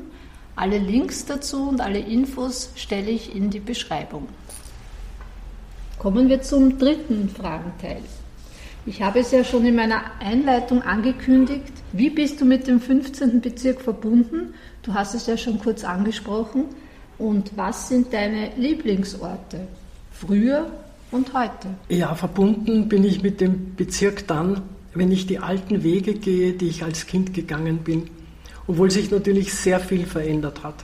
Alle 0.56 0.78
Links 0.78 1.26
dazu 1.26 1.68
und 1.68 1.82
alle 1.82 2.00
Infos 2.00 2.72
stelle 2.76 3.12
ich 3.12 3.36
in 3.36 3.50
die 3.50 3.60
Beschreibung. 3.60 4.30
Kommen 6.00 6.30
wir 6.30 6.42
zum 6.42 6.78
dritten 6.78 7.28
Fragenteil. 7.28 8.02
Ich 8.88 9.02
habe 9.02 9.20
es 9.20 9.32
ja 9.32 9.44
schon 9.44 9.66
in 9.66 9.76
meiner 9.76 10.02
Einleitung 10.22 10.82
angekündigt. 10.82 11.74
Wie 11.92 12.10
bist 12.10 12.40
du 12.40 12.46
mit 12.46 12.68
dem 12.68 12.80
15. 12.80 13.42
Bezirk 13.42 13.82
verbunden? 13.82 14.54
Du 14.82 14.94
hast 14.94 15.14
es 15.14 15.28
ja 15.28 15.36
schon 15.36 15.60
kurz 15.60 15.84
angesprochen. 15.84 16.64
Und 17.18 17.52
was 17.58 17.90
sind 17.90 18.14
deine 18.14 18.52
Lieblingsorte? 18.56 19.68
Früher 20.12 20.72
und 21.12 21.34
heute? 21.34 21.68
Ja, 21.90 22.16
verbunden 22.16 22.88
bin 22.88 23.04
ich 23.04 23.22
mit 23.22 23.42
dem 23.42 23.76
Bezirk 23.76 24.26
dann, 24.26 24.62
wenn 24.94 25.12
ich 25.12 25.28
die 25.28 25.40
alten 25.40 25.84
Wege 25.84 26.14
gehe, 26.14 26.54
die 26.54 26.70
ich 26.70 26.86
als 26.86 27.08
Kind 27.08 27.34
gegangen 27.34 27.80
bin, 27.80 28.10
obwohl 28.68 28.90
sich 28.90 29.12
natürlich 29.12 29.54
sehr 29.54 29.82
viel 29.82 30.06
verändert 30.06 30.64
hat. 30.64 30.76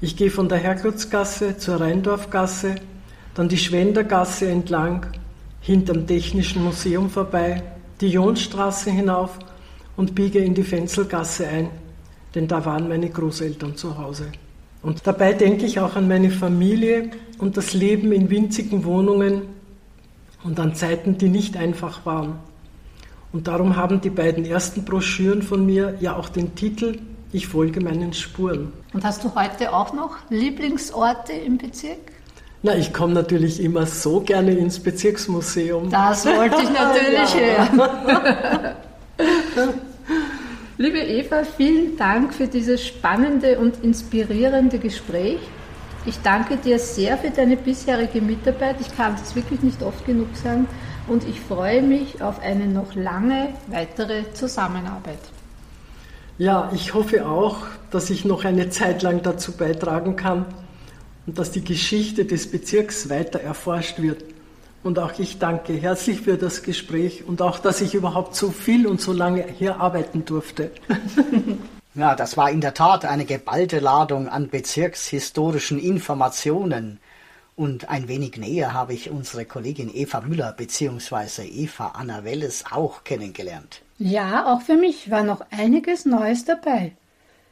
Ich 0.00 0.16
gehe 0.16 0.30
von 0.30 0.48
der 0.48 0.56
Herrgottsgasse 0.56 1.58
zur 1.58 1.82
Rheindorfgasse, 1.82 2.76
dann 3.34 3.50
die 3.50 3.58
Schwendergasse 3.58 4.48
entlang 4.48 5.06
hinterm 5.60 6.06
Technischen 6.06 6.64
Museum 6.64 7.10
vorbei, 7.10 7.62
die 8.00 8.08
Jonstraße 8.08 8.90
hinauf 8.90 9.38
und 9.96 10.14
biege 10.14 10.38
in 10.38 10.54
die 10.54 10.62
Fenzelgasse 10.62 11.46
ein, 11.46 11.68
denn 12.34 12.48
da 12.48 12.64
waren 12.64 12.88
meine 12.88 13.10
Großeltern 13.10 13.76
zu 13.76 13.98
Hause. 13.98 14.26
Und 14.82 15.06
dabei 15.06 15.34
denke 15.34 15.66
ich 15.66 15.78
auch 15.78 15.96
an 15.96 16.08
meine 16.08 16.30
Familie 16.30 17.10
und 17.38 17.56
das 17.56 17.74
Leben 17.74 18.12
in 18.12 18.30
winzigen 18.30 18.84
Wohnungen 18.84 19.42
und 20.42 20.58
an 20.58 20.74
Zeiten, 20.74 21.18
die 21.18 21.28
nicht 21.28 21.56
einfach 21.56 22.06
waren. 22.06 22.38
Und 23.32 23.46
darum 23.46 23.76
haben 23.76 24.00
die 24.00 24.10
beiden 24.10 24.44
ersten 24.44 24.84
Broschüren 24.84 25.42
von 25.42 25.66
mir 25.66 25.96
ja 26.00 26.16
auch 26.16 26.30
den 26.30 26.54
Titel 26.54 26.98
Ich 27.32 27.46
folge 27.46 27.80
meinen 27.80 28.12
Spuren. 28.12 28.72
Und 28.92 29.04
hast 29.04 29.22
du 29.22 29.34
heute 29.34 29.72
auch 29.72 29.92
noch 29.92 30.16
Lieblingsorte 30.30 31.32
im 31.32 31.58
Bezirk? 31.58 31.98
Na, 32.62 32.76
ich 32.76 32.92
komme 32.92 33.14
natürlich 33.14 33.62
immer 33.62 33.86
so 33.86 34.20
gerne 34.20 34.52
ins 34.52 34.78
Bezirksmuseum. 34.78 35.88
Das 35.88 36.26
wollte 36.26 36.56
ich 36.62 36.70
natürlich 36.70 37.34
hören. 37.78 38.74
Liebe 40.76 40.98
Eva, 40.98 41.42
vielen 41.56 41.96
Dank 41.96 42.34
für 42.34 42.46
dieses 42.46 42.86
spannende 42.86 43.58
und 43.58 43.82
inspirierende 43.82 44.78
Gespräch. 44.78 45.40
Ich 46.06 46.20
danke 46.22 46.56
dir 46.56 46.78
sehr 46.78 47.18
für 47.18 47.30
deine 47.30 47.56
bisherige 47.56 48.20
Mitarbeit. 48.20 48.76
Ich 48.80 48.94
kann 48.96 49.14
es 49.22 49.34
wirklich 49.34 49.62
nicht 49.62 49.82
oft 49.82 50.04
genug 50.04 50.28
sagen. 50.42 50.66
Und 51.08 51.26
ich 51.28 51.40
freue 51.40 51.82
mich 51.82 52.22
auf 52.22 52.40
eine 52.40 52.66
noch 52.66 52.94
lange 52.94 53.48
weitere 53.68 54.32
Zusammenarbeit. 54.32 55.18
Ja, 56.38 56.70
ich 56.74 56.94
hoffe 56.94 57.26
auch, 57.26 57.58
dass 57.90 58.08
ich 58.08 58.24
noch 58.24 58.44
eine 58.44 58.70
Zeit 58.70 59.02
lang 59.02 59.22
dazu 59.22 59.52
beitragen 59.52 60.16
kann, 60.16 60.46
und 61.30 61.38
dass 61.38 61.52
die 61.52 61.62
Geschichte 61.62 62.24
des 62.24 62.50
Bezirks 62.50 63.08
weiter 63.08 63.40
erforscht 63.40 64.02
wird. 64.02 64.24
Und 64.82 64.98
auch 64.98 65.16
ich 65.16 65.38
danke 65.38 65.74
herzlich 65.74 66.22
für 66.22 66.36
das 66.36 66.64
Gespräch 66.64 67.22
und 67.24 67.40
auch, 67.40 67.60
dass 67.60 67.80
ich 67.80 67.94
überhaupt 67.94 68.34
so 68.34 68.50
viel 68.50 68.84
und 68.88 69.00
so 69.00 69.12
lange 69.12 69.46
hier 69.46 69.80
arbeiten 69.80 70.24
durfte. 70.24 70.72
Ja, 71.96 72.14
das 72.14 72.36
war 72.36 72.52
in 72.52 72.60
der 72.60 72.72
Tat 72.72 73.04
eine 73.04 73.24
geballte 73.24 73.80
Ladung 73.80 74.28
an 74.28 74.48
bezirkshistorischen 74.48 75.80
Informationen. 75.80 77.00
Und 77.56 77.88
ein 77.88 78.06
wenig 78.06 78.36
näher 78.36 78.72
habe 78.72 78.94
ich 78.94 79.10
unsere 79.10 79.44
Kollegin 79.44 79.90
Eva 79.92 80.20
Müller 80.20 80.52
bzw. 80.56 81.42
Eva 81.42 81.88
Anna 81.88 82.22
Welles 82.22 82.64
auch 82.70 83.02
kennengelernt. 83.02 83.82
Ja, 83.98 84.54
auch 84.54 84.62
für 84.62 84.76
mich 84.76 85.10
war 85.10 85.24
noch 85.24 85.42
einiges 85.50 86.06
Neues 86.06 86.44
dabei. 86.44 86.92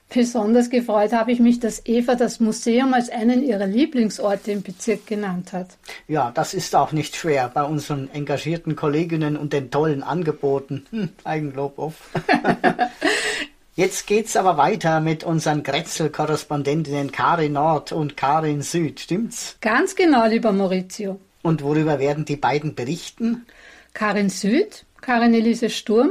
Besonders 0.09 0.71
gefreut 0.71 1.12
habe 1.12 1.33
ich 1.33 1.38
mich, 1.38 1.61
dass 1.61 1.85
Eva 1.85 2.15
das 2.15 2.41
Museum 2.41 2.95
als 2.95 3.11
einen 3.11 3.43
ihrer 3.43 3.67
Lieblingsorte 3.67 4.53
im 4.53 4.62
Bezirk 4.62 5.07
genannt 5.07 5.53
hat. 5.53 5.77
Ja, 6.07 6.31
das 6.31 6.55
ist 6.55 6.75
auch 6.75 6.93
nicht 6.93 7.15
schwer 7.15 7.50
bei 7.53 7.62
unseren 7.62 8.09
engagierten 8.11 8.75
Kolleginnen 8.75 9.37
und 9.37 9.53
den 9.53 9.71
tollen 9.71 10.03
Angeboten. 10.03 10.87
Hm, 10.91 11.11
Eigenlob 11.25 11.79
auf. 11.79 11.95
Jetzt 13.77 14.07
geht's 14.07 14.35
aber 14.37 14.57
weiter 14.57 15.00
mit 15.00 15.25
unseren 15.25 15.62
Grätzl-Korrespondentinnen 15.62 17.12
Karin 17.12 17.53
Nord 17.53 17.93
und 17.93 18.17
Karin 18.17 18.62
Süd, 18.62 18.99
stimmt's? 18.99 19.57
Ganz 19.61 19.95
genau, 19.95 20.27
lieber 20.27 20.53
Maurizio. 20.53 21.21
Und 21.43 21.62
worüber 21.62 21.99
werden 21.99 22.25
die 22.25 22.37
beiden 22.37 22.75
berichten? 22.75 23.47
Karin 23.93 24.31
Süd, 24.31 24.85
Karin 25.00 25.33
Elise 25.33 25.71
Sturm, 25.71 26.11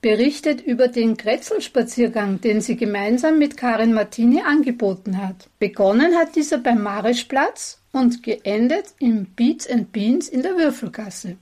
berichtet 0.00 0.60
über 0.60 0.88
den 0.88 1.16
Kretzelspaziergang, 1.16 2.40
den 2.40 2.60
sie 2.60 2.76
gemeinsam 2.76 3.38
mit 3.38 3.56
Karin 3.56 3.92
Martini 3.92 4.42
angeboten 4.42 5.18
hat. 5.18 5.48
Begonnen 5.58 6.16
hat 6.16 6.36
dieser 6.36 6.58
beim 6.58 6.82
Marischplatz 6.82 7.80
und 7.92 8.22
geendet 8.22 8.86
im 8.98 9.24
Beats 9.24 9.68
and 9.68 9.92
Beans 9.92 10.28
in 10.28 10.42
der 10.42 10.56
Würfelgasse. 10.56 11.36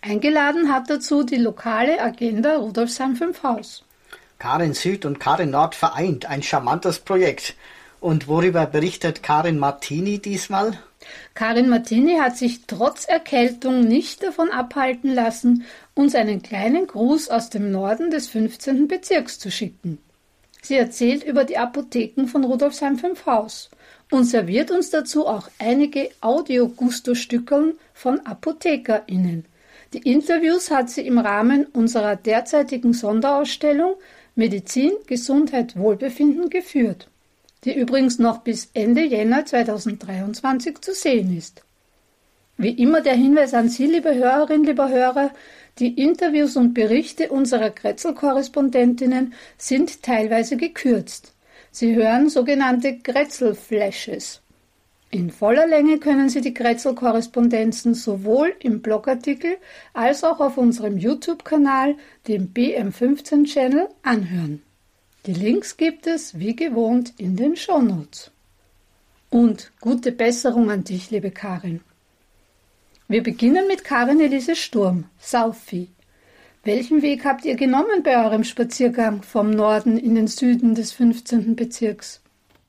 Eingeladen 0.00 0.72
hat 0.72 0.90
dazu 0.90 1.22
die 1.22 1.36
lokale 1.36 2.00
Agenda 2.00 2.56
Rudolfsheim 2.56 3.14
5 3.14 3.42
Haus. 3.42 3.84
Karin 4.38 4.74
Süd 4.74 5.04
und 5.04 5.20
Karin 5.20 5.50
Nord 5.50 5.76
vereint, 5.76 6.26
ein 6.26 6.42
charmantes 6.42 6.98
Projekt. 6.98 7.54
Und 8.00 8.26
worüber 8.26 8.66
berichtet 8.66 9.22
Karin 9.22 9.58
Martini 9.58 10.18
diesmal? 10.18 10.76
Karin 11.34 11.68
Martini 11.68 12.16
hat 12.18 12.36
sich 12.36 12.66
trotz 12.66 13.04
Erkältung 13.04 13.80
nicht 13.80 14.22
davon 14.22 14.50
abhalten 14.50 15.14
lassen, 15.14 15.64
uns 15.94 16.14
einen 16.14 16.42
kleinen 16.42 16.86
Gruß 16.86 17.28
aus 17.28 17.50
dem 17.50 17.70
Norden 17.70 18.10
des 18.10 18.28
15. 18.28 18.88
Bezirks 18.88 19.38
zu 19.38 19.50
schicken. 19.50 19.98
Sie 20.62 20.76
erzählt 20.76 21.24
über 21.24 21.44
die 21.44 21.58
Apotheken 21.58 22.26
von 22.26 22.44
Rudolfsheim 22.44 22.98
5 22.98 23.26
Haus 23.26 23.70
und 24.10 24.24
serviert 24.24 24.70
uns 24.70 24.90
dazu 24.90 25.26
auch 25.26 25.48
einige 25.58 26.10
Audio-Gusto-Stückeln 26.20 27.74
von 27.94 28.20
ApothekerInnen. 28.26 29.44
Die 29.92 30.10
Interviews 30.10 30.70
hat 30.70 30.88
sie 30.88 31.06
im 31.06 31.18
Rahmen 31.18 31.66
unserer 31.66 32.16
derzeitigen 32.16 32.92
Sonderausstellung 32.92 33.94
Medizin, 34.34 34.92
Gesundheit, 35.06 35.76
Wohlbefinden 35.76 36.48
geführt 36.48 37.08
die 37.64 37.78
übrigens 37.78 38.18
noch 38.18 38.38
bis 38.38 38.70
Ende 38.74 39.02
Jänner 39.02 39.44
2023 39.44 40.80
zu 40.80 40.94
sehen 40.94 41.36
ist. 41.36 41.62
Wie 42.56 42.70
immer 42.70 43.00
der 43.00 43.14
Hinweis 43.14 43.54
an 43.54 43.68
Sie, 43.68 43.86
liebe 43.86 44.14
Hörerinnen, 44.14 44.64
lieber 44.64 44.88
Hörer, 44.88 45.30
die 45.78 46.00
Interviews 46.00 46.56
und 46.56 46.74
Berichte 46.74 47.30
unserer 47.30 47.70
Grätzl-Korrespondentinnen 47.70 49.32
sind 49.56 50.02
teilweise 50.02 50.56
gekürzt. 50.56 51.34
Sie 51.70 51.94
hören 51.94 52.28
sogenannte 52.28 52.98
Grätzl-Flashes. 52.98 54.42
In 55.10 55.30
voller 55.30 55.66
Länge 55.66 55.98
können 55.98 56.28
Sie 56.28 56.40
die 56.40 56.54
Grätzl-Korrespondenzen 56.54 57.94
sowohl 57.94 58.54
im 58.60 58.82
Blogartikel 58.82 59.56
als 59.92 60.24
auch 60.24 60.40
auf 60.40 60.58
unserem 60.58 60.98
YouTube-Kanal, 60.98 61.96
dem 62.28 62.52
BM15-Channel, 62.52 63.88
anhören. 64.02 64.62
Die 65.24 65.34
Links 65.34 65.76
gibt 65.76 66.08
es 66.08 66.36
wie 66.40 66.56
gewohnt 66.56 67.14
in 67.16 67.36
den 67.36 67.54
Shownotes. 67.54 68.32
Und 69.30 69.70
gute 69.80 70.10
Besserung 70.10 70.68
an 70.68 70.82
dich, 70.82 71.12
liebe 71.12 71.30
Karin. 71.30 71.80
Wir 73.06 73.22
beginnen 73.22 73.68
mit 73.68 73.84
Karin 73.84 74.20
Elise 74.20 74.56
Sturm, 74.56 75.04
Saufi. 75.20 75.90
Welchen 76.64 77.02
Weg 77.02 77.24
habt 77.24 77.44
ihr 77.44 77.54
genommen 77.54 78.02
bei 78.02 78.16
eurem 78.24 78.42
Spaziergang 78.42 79.22
vom 79.22 79.50
Norden 79.50 79.96
in 79.96 80.16
den 80.16 80.26
Süden 80.26 80.74
des 80.74 80.90
15. 80.90 81.54
Bezirks? 81.54 82.20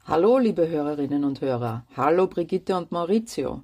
Hallo, 0.06 0.38
liebe 0.38 0.70
Hörerinnen 0.70 1.24
und 1.24 1.42
Hörer. 1.42 1.88
Hallo, 1.98 2.28
Brigitte 2.28 2.78
und 2.78 2.92
Maurizio. 2.92 3.64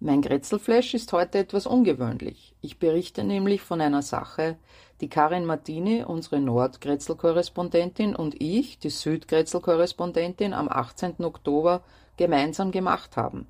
Mein 0.00 0.22
Grätzelflash 0.22 0.94
ist 0.94 1.12
heute 1.12 1.38
etwas 1.38 1.66
ungewöhnlich. 1.66 2.54
Ich 2.62 2.78
berichte 2.78 3.22
nämlich 3.22 3.60
von 3.60 3.82
einer 3.82 4.02
Sache, 4.02 4.56
die 5.02 5.08
Karin 5.08 5.44
Martini, 5.44 6.04
unsere 6.04 6.38
Nordgrätzel-Korrespondentin, 6.40 8.14
und 8.14 8.40
ich, 8.40 8.78
die 8.78 8.88
Südgrätzel-Korrespondentin, 8.88 10.54
am 10.54 10.68
18. 10.68 11.24
Oktober 11.24 11.82
gemeinsam 12.16 12.70
gemacht 12.70 13.16
haben. 13.16 13.48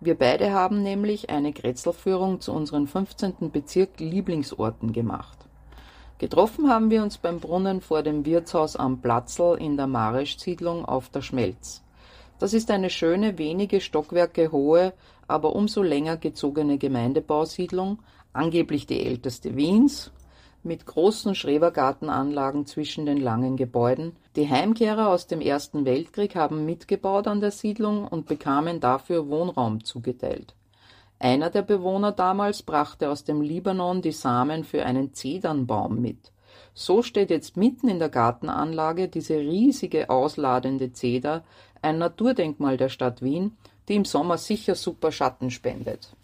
Wir 0.00 0.14
beide 0.14 0.52
haben 0.52 0.82
nämlich 0.82 1.30
eine 1.30 1.52
Grätzelführung 1.52 2.42
zu 2.42 2.52
unseren 2.52 2.86
15. 2.86 3.50
Bezirk 3.50 3.98
Lieblingsorten 3.98 4.92
gemacht. 4.92 5.38
Getroffen 6.18 6.68
haben 6.68 6.90
wir 6.90 7.02
uns 7.02 7.16
beim 7.16 7.40
Brunnen 7.40 7.80
vor 7.80 8.02
dem 8.02 8.26
Wirtshaus 8.26 8.76
am 8.76 9.00
Platzl 9.00 9.56
in 9.58 9.78
der 9.78 9.86
Maresch-Siedlung 9.86 10.84
auf 10.84 11.08
der 11.08 11.22
Schmelz. 11.22 11.82
Das 12.38 12.52
ist 12.52 12.70
eine 12.70 12.90
schöne, 12.90 13.38
wenige 13.38 13.80
Stockwerke 13.80 14.52
hohe, 14.52 14.92
aber 15.28 15.56
umso 15.56 15.82
länger 15.82 16.18
gezogene 16.18 16.76
Gemeindebausiedlung, 16.76 18.00
angeblich 18.34 18.86
die 18.86 19.06
älteste 19.06 19.56
Wiens, 19.56 20.10
mit 20.62 20.86
großen 20.86 21.34
Schrebergartenanlagen 21.34 22.66
zwischen 22.66 23.06
den 23.06 23.18
langen 23.18 23.56
Gebäuden. 23.56 24.16
Die 24.36 24.48
Heimkehrer 24.48 25.08
aus 25.08 25.26
dem 25.26 25.40
Ersten 25.40 25.84
Weltkrieg 25.84 26.36
haben 26.36 26.66
mitgebaut 26.66 27.26
an 27.26 27.40
der 27.40 27.50
Siedlung 27.50 28.06
und 28.06 28.26
bekamen 28.26 28.80
dafür 28.80 29.28
Wohnraum 29.28 29.84
zugeteilt. 29.84 30.54
Einer 31.18 31.50
der 31.50 31.62
Bewohner 31.62 32.12
damals 32.12 32.62
brachte 32.62 33.10
aus 33.10 33.24
dem 33.24 33.42
Libanon 33.42 34.00
die 34.02 34.12
Samen 34.12 34.64
für 34.64 34.86
einen 34.86 35.12
Zedernbaum 35.12 36.00
mit. 36.00 36.32
So 36.72 37.02
steht 37.02 37.30
jetzt 37.30 37.56
mitten 37.56 37.88
in 37.88 37.98
der 37.98 38.08
Gartenanlage 38.08 39.08
diese 39.08 39.36
riesige 39.38 40.08
ausladende 40.08 40.92
Zeder, 40.92 41.44
ein 41.82 41.98
Naturdenkmal 41.98 42.76
der 42.76 42.88
Stadt 42.88 43.22
Wien, 43.22 43.56
die 43.88 43.96
im 43.96 44.04
Sommer 44.04 44.38
sicher 44.38 44.74
super 44.74 45.12
Schatten 45.12 45.50
spendet. 45.50 46.14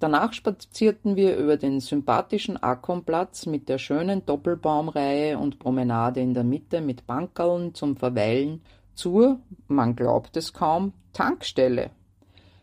Danach 0.00 0.32
spazierten 0.32 1.16
wir 1.16 1.36
über 1.36 1.56
den 1.56 1.80
sympathischen 1.80 2.56
Akkomplatz 2.56 3.46
mit 3.46 3.68
der 3.68 3.78
schönen 3.78 4.24
Doppelbaumreihe 4.24 5.36
und 5.36 5.58
Promenade 5.58 6.20
in 6.20 6.34
der 6.34 6.44
Mitte 6.44 6.80
mit 6.80 7.06
Bankerln 7.06 7.74
zum 7.74 7.96
Verweilen 7.96 8.62
zur, 8.94 9.40
man 9.66 9.96
glaubt 9.96 10.36
es 10.36 10.52
kaum, 10.52 10.92
Tankstelle. 11.12 11.90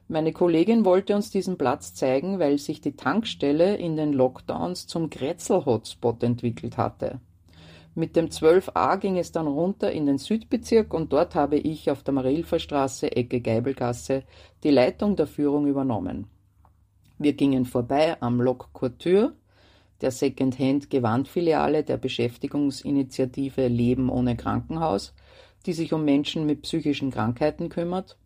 Meine 0.08 0.32
Kollegin 0.32 0.86
wollte 0.86 1.16
uns 1.16 1.30
diesen 1.30 1.58
Platz 1.58 1.94
zeigen, 1.94 2.40
weil 2.40 2.58
sich 2.58 2.80
die 2.80 2.96
Tankstelle 2.96 3.76
in 3.76 3.98
den 3.98 4.14
Lockdowns 4.14 4.88
zum 4.88 5.10
Grätzl-Hotspot 5.10 6.24
entwickelt 6.24 6.78
hatte. 6.78 7.20
Mit 7.96 8.16
dem 8.16 8.28
12a 8.28 8.98
ging 8.98 9.18
es 9.18 9.32
dann 9.32 9.48
runter 9.48 9.92
in 9.92 10.06
den 10.06 10.20
Südbezirk 10.20 10.94
und 10.94 11.12
dort 11.12 11.36
habe 11.36 11.58
ich 11.58 11.90
auf 11.90 12.04
der 12.04 12.14
Marilferstraße, 12.14 13.14
Ecke 13.14 13.42
Geibelgasse, 13.42 14.24
die 14.64 14.70
Leitung 14.70 15.16
der 15.16 15.28
Führung 15.28 15.66
übernommen. 15.66 16.28
Wir 17.18 17.32
gingen 17.32 17.64
vorbei 17.64 18.18
am 18.22 18.42
Lok 18.42 18.74
Couture, 18.74 19.34
der 20.02 20.12
Second-Hand-Gewandfiliale 20.12 21.84
der 21.86 21.96
Beschäftigungsinitiative 21.96 23.68
Leben 23.68 24.10
ohne 24.10 24.36
Krankenhaus, 24.36 25.14
die 25.66 25.72
sich 25.72 25.94
um 25.94 26.04
Menschen 26.04 26.46
mit 26.46 26.64
psychischen 26.64 27.12
Krankheiten 27.12 27.70
kümmert, 27.70 28.18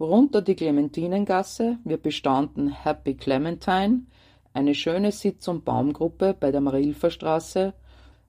runter 0.00 0.40
die 0.40 0.54
Clementinengasse, 0.54 1.76
wir 1.84 1.98
bestaunten 1.98 2.70
Happy 2.70 3.14
Clementine, 3.14 4.06
eine 4.54 4.74
schöne 4.74 5.12
Sitz- 5.12 5.46
und 5.46 5.66
Baumgruppe 5.66 6.34
bei 6.38 6.50
der 6.50 6.62
Marilferstraße. 6.62 7.74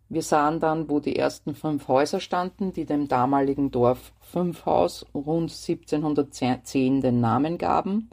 Wir 0.10 0.22
sahen 0.22 0.60
dann, 0.60 0.90
wo 0.90 1.00
die 1.00 1.16
ersten 1.16 1.56
fünf 1.56 1.88
Häuser 1.88 2.20
standen, 2.20 2.74
die 2.74 2.86
dem 2.86 3.08
damaligen 3.08 3.72
Dorf 3.72 4.12
Fünfhaus 4.20 5.06
rund 5.14 5.52
1710 5.52 7.00
den 7.00 7.22
Namen 7.22 7.58
gaben 7.58 8.10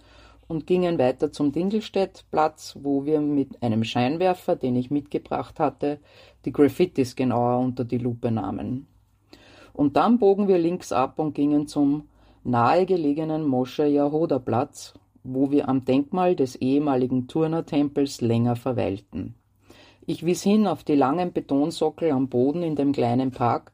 und 0.49 0.67
gingen 0.67 0.99
weiter 0.99 1.31
zum 1.31 1.53
Dingelstädtplatz, 1.53 2.77
wo 2.81 3.05
wir 3.05 3.21
mit 3.21 3.63
einem 3.63 3.85
Scheinwerfer, 3.85 4.57
den 4.57 4.75
ich 4.77 4.91
mitgebracht 4.91 5.61
hatte, 5.61 6.01
die 6.45 6.53
Graffitis 6.53 7.15
genauer 7.15 7.59
unter 7.59 7.85
die 7.85 7.99
Lupe 7.99 8.31
nahmen. 8.31 8.87
Und 9.75 9.97
dann 9.97 10.19
bogen 10.19 10.49
wir 10.49 10.59
links 10.59 10.91
ab 10.91 11.19
und 11.19 11.35
gingen 11.35 11.69
zum 11.69 12.09
nahegelegenen 12.43 13.47
Mosche 13.47 13.87
Yahoda 13.87 14.39
Platz, 14.39 14.95
wo 15.23 15.51
wir 15.51 15.69
am 15.69 15.85
Denkmal 15.85 16.35
des 16.35 16.57
ehemaligen 16.57 17.29
Turnertempels 17.29 18.21
länger 18.21 18.57
verweilten. 18.57 19.35
Ich 20.07 20.25
wies 20.25 20.43
hin 20.43 20.67
auf 20.67 20.85
die 20.85 20.95
langen 20.95 21.35
Betonsockel 21.35 22.11
am 22.13 22.29
Boden 22.29 22.63
in 22.63 22.77
dem 22.77 22.93
kleinen 22.93 23.31
Park, 23.31 23.73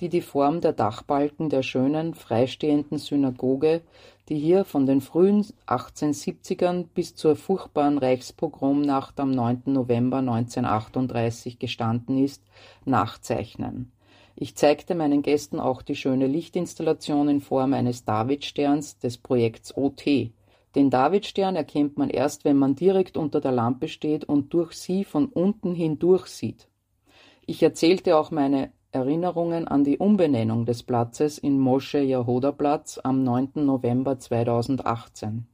die 0.00 0.08
die 0.08 0.22
Form 0.22 0.60
der 0.60 0.72
Dachbalken 0.72 1.50
der 1.50 1.62
schönen, 1.62 2.14
freistehenden 2.14 2.98
Synagoge, 2.98 3.82
die 4.28 4.38
hier 4.38 4.64
von 4.64 4.86
den 4.86 5.00
frühen 5.00 5.44
1870ern 5.66 6.86
bis 6.94 7.14
zur 7.14 7.36
furchtbaren 7.36 7.98
Reichspogromnacht 7.98 9.20
am 9.20 9.30
9. 9.30 9.64
November 9.66 10.18
1938 10.18 11.58
gestanden 11.58 12.22
ist, 12.22 12.42
nachzeichnen. 12.84 13.92
Ich 14.36 14.56
zeigte 14.56 14.94
meinen 14.94 15.22
Gästen 15.22 15.60
auch 15.60 15.82
die 15.82 15.94
schöne 15.94 16.26
Lichtinstallation 16.26 17.28
in 17.28 17.40
Form 17.40 17.72
eines 17.72 18.04
Davidsterns 18.04 18.98
des 18.98 19.18
Projekts 19.18 19.76
OT. 19.76 20.32
Den 20.74 20.90
Davidstern 20.90 21.54
erkennt 21.54 21.98
man 21.98 22.10
erst, 22.10 22.44
wenn 22.44 22.56
man 22.56 22.74
direkt 22.74 23.16
unter 23.16 23.40
der 23.40 23.52
Lampe 23.52 23.86
steht 23.86 24.24
und 24.24 24.52
durch 24.52 24.72
sie 24.72 25.04
von 25.04 25.26
unten 25.26 25.74
hindurch 25.74 26.26
sieht. 26.26 26.66
Ich 27.46 27.62
erzählte 27.62 28.16
auch 28.16 28.32
meine 28.32 28.72
Erinnerungen 28.94 29.66
an 29.66 29.82
die 29.82 29.98
Umbenennung 29.98 30.66
des 30.66 30.84
Platzes 30.84 31.38
in 31.38 31.58
Mosche 31.58 31.98
Jahoda 31.98 32.52
Platz 32.52 33.00
am 33.02 33.24
9. 33.24 33.50
November 33.56 34.20
2018. 34.20 35.48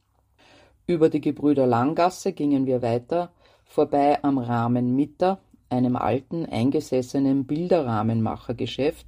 Über 0.85 1.09
die 1.09 1.21
Gebrüder 1.21 1.65
Langgasse 1.65 2.33
gingen 2.33 2.67
wir 2.67 2.83
weiter, 2.83 3.31
vorbei 3.65 4.23
am 4.23 4.37
Rahmen 4.37 4.95
Mitter, 4.95 5.39
einem 5.69 5.95
alten, 5.95 6.45
eingesessenen 6.45 7.45
Bilderrahmenmachergeschäft, 7.45 9.07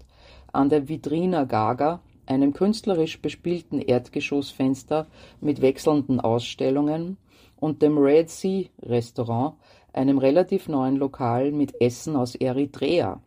an 0.52 0.70
der 0.70 0.90
Vitrina 0.90 1.44
Gaga, 1.44 2.02
einem 2.26 2.54
künstlerisch 2.54 3.22
bespielten 3.22 3.80
Erdgeschossfenster 3.82 5.06
mit 5.42 5.62
wechselnden 5.62 6.20
Ausstellungen 6.20 7.18
und 7.58 7.84
dem 7.84 8.00
Red 8.00 8.32
Sea 8.32 8.66
Restaurant, 8.82 9.58
einem 9.94 10.18
relativ 10.18 10.68
neuen 10.68 10.96
Lokal 10.96 11.52
mit 11.52 11.80
Essen 11.80 12.16
aus 12.16 12.34
Eritrea 12.34 13.22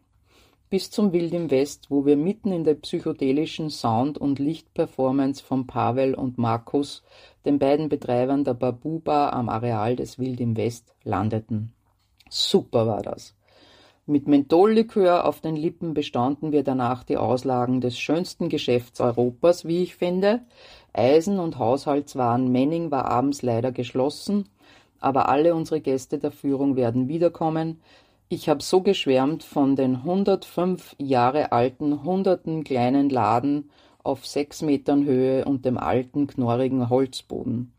bis 0.68 0.90
zum 0.90 1.12
Wild 1.12 1.32
im 1.32 1.50
West, 1.50 1.90
wo 1.90 2.04
wir 2.06 2.16
mitten 2.16 2.52
in 2.52 2.64
der 2.64 2.74
psychedelischen 2.74 3.70
Sound- 3.70 4.18
und 4.18 4.38
Lichtperformance 4.38 5.42
von 5.42 5.66
Pavel 5.66 6.14
und 6.14 6.38
Markus, 6.38 7.02
den 7.44 7.58
beiden 7.58 7.88
Betreibern 7.88 8.42
der 8.42 8.54
Babu 8.54 8.98
Bar 8.98 9.32
am 9.32 9.48
Areal 9.48 9.96
des 9.96 10.18
Wild 10.18 10.40
im 10.40 10.56
West, 10.56 10.94
landeten. 11.04 11.72
Super 12.28 12.86
war 12.86 13.02
das. 13.02 13.36
Mit 14.08 14.28
Menthollikör 14.28 15.24
auf 15.24 15.40
den 15.40 15.56
Lippen 15.56 15.94
bestanden 15.94 16.52
wir 16.52 16.62
danach 16.62 17.02
die 17.02 17.16
Auslagen 17.16 17.80
des 17.80 17.98
schönsten 17.98 18.48
Geschäfts 18.48 19.00
Europas, 19.00 19.64
wie 19.64 19.82
ich 19.82 19.96
finde. 19.96 20.42
Eisen- 20.92 21.40
und 21.40 21.58
Haushaltswaren 21.58 22.50
Menning 22.50 22.90
war 22.90 23.06
abends 23.06 23.42
leider 23.42 23.72
geschlossen, 23.72 24.48
aber 25.00 25.28
alle 25.28 25.54
unsere 25.54 25.80
Gäste 25.80 26.18
der 26.18 26.30
Führung 26.30 26.76
werden 26.76 27.08
wiederkommen, 27.08 27.80
ich 28.28 28.48
hab 28.48 28.60
so 28.62 28.80
geschwärmt 28.80 29.44
von 29.44 29.76
den 29.76 29.96
105 29.96 30.96
Jahre 30.98 31.52
alten 31.52 32.02
hunderten 32.02 32.64
kleinen 32.64 33.08
Laden 33.08 33.70
auf 34.02 34.26
sechs 34.26 34.62
Metern 34.62 35.04
Höhe 35.04 35.44
und 35.44 35.64
dem 35.64 35.78
alten, 35.78 36.26
knorrigen 36.26 36.90
Holzboden. 36.90 37.72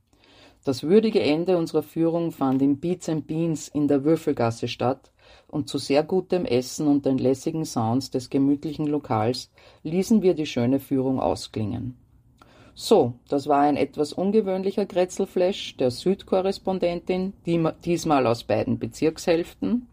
Das 0.63 0.83
würdige 0.83 1.21
Ende 1.21 1.57
unserer 1.57 1.83
Führung 1.83 2.31
fand 2.31 2.61
im 2.61 2.79
Beats 2.79 3.09
and 3.09 3.27
Beans 3.27 3.67
in 3.67 3.87
der 3.87 4.03
Würfelgasse 4.03 4.67
statt, 4.67 5.11
und 5.49 5.67
zu 5.67 5.77
sehr 5.77 6.03
gutem 6.03 6.45
Essen 6.45 6.87
und 6.87 7.05
den 7.05 7.17
lässigen 7.17 7.65
Sounds 7.65 8.11
des 8.11 8.29
gemütlichen 8.29 8.87
Lokals 8.87 9.51
ließen 9.83 10.21
wir 10.21 10.33
die 10.33 10.45
schöne 10.45 10.79
Führung 10.79 11.19
ausklingen. 11.19 11.97
So, 12.73 13.13
das 13.27 13.47
war 13.47 13.61
ein 13.61 13.75
etwas 13.75 14.13
ungewöhnlicher 14.13 14.85
Grätzelflash 14.85 15.77
der 15.77 15.91
Südkorrespondentin, 15.91 17.33
diesmal 17.45 18.27
aus 18.27 18.43
beiden 18.43 18.77
Bezirkshälften. 18.77 19.87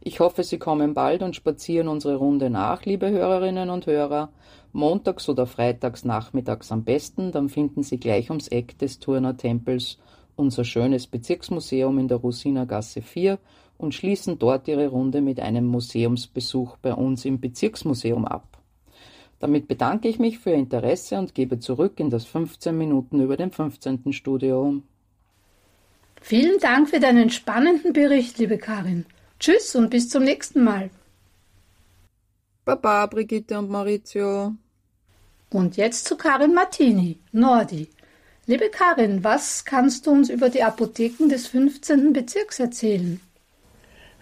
Ich 0.00 0.20
hoffe, 0.20 0.44
Sie 0.44 0.58
kommen 0.58 0.94
bald 0.94 1.22
und 1.22 1.34
spazieren 1.34 1.88
unsere 1.88 2.16
Runde 2.16 2.50
nach, 2.50 2.84
liebe 2.84 3.10
Hörerinnen 3.10 3.70
und 3.70 3.86
Hörer. 3.86 4.30
Montags 4.72 5.28
oder 5.28 5.46
freitags 5.46 6.04
nachmittags 6.04 6.70
am 6.70 6.84
besten, 6.84 7.32
dann 7.32 7.48
finden 7.48 7.82
Sie 7.82 7.98
gleich 7.98 8.30
ums 8.30 8.48
Eck 8.48 8.78
des 8.78 9.00
Turner 9.00 9.36
Tempels 9.36 9.98
unser 10.36 10.64
schönes 10.64 11.06
Bezirksmuseum 11.06 11.98
in 11.98 12.08
der 12.08 12.18
Rusinergasse 12.18 13.02
4 13.02 13.38
und 13.76 13.94
schließen 13.94 14.38
dort 14.38 14.68
Ihre 14.68 14.88
Runde 14.88 15.20
mit 15.20 15.40
einem 15.40 15.66
Museumsbesuch 15.66 16.76
bei 16.78 16.94
uns 16.94 17.24
im 17.24 17.40
Bezirksmuseum 17.40 18.24
ab. 18.24 18.58
Damit 19.40 19.68
bedanke 19.68 20.08
ich 20.08 20.18
mich 20.18 20.38
für 20.38 20.50
Ihr 20.50 20.56
Interesse 20.56 21.18
und 21.18 21.34
gebe 21.34 21.58
zurück 21.58 22.00
in 22.00 22.10
das 22.10 22.24
15 22.24 22.76
Minuten 22.76 23.20
über 23.20 23.36
dem 23.36 23.50
15. 23.50 24.12
Studio. 24.12 24.80
Vielen 26.20 26.58
Dank 26.58 26.88
für 26.88 27.00
deinen 27.00 27.30
spannenden 27.30 27.92
Bericht, 27.92 28.38
liebe 28.38 28.58
Karin. 28.58 29.06
Tschüss 29.40 29.76
und 29.76 29.90
bis 29.90 30.08
zum 30.08 30.24
nächsten 30.24 30.64
Mal. 30.64 30.90
Baba, 32.64 33.06
Brigitte 33.06 33.56
und 33.56 33.70
Maurizio. 33.70 34.54
Und 35.50 35.76
jetzt 35.76 36.06
zu 36.06 36.16
Karin 36.16 36.54
Martini, 36.54 37.18
Nordi. 37.30 37.86
Liebe 38.46 38.68
Karin, 38.68 39.22
was 39.22 39.64
kannst 39.64 40.06
du 40.06 40.10
uns 40.10 40.28
über 40.28 40.50
die 40.50 40.64
Apotheken 40.64 41.28
des 41.28 41.46
15. 41.46 42.12
Bezirks 42.12 42.58
erzählen? 42.58 43.20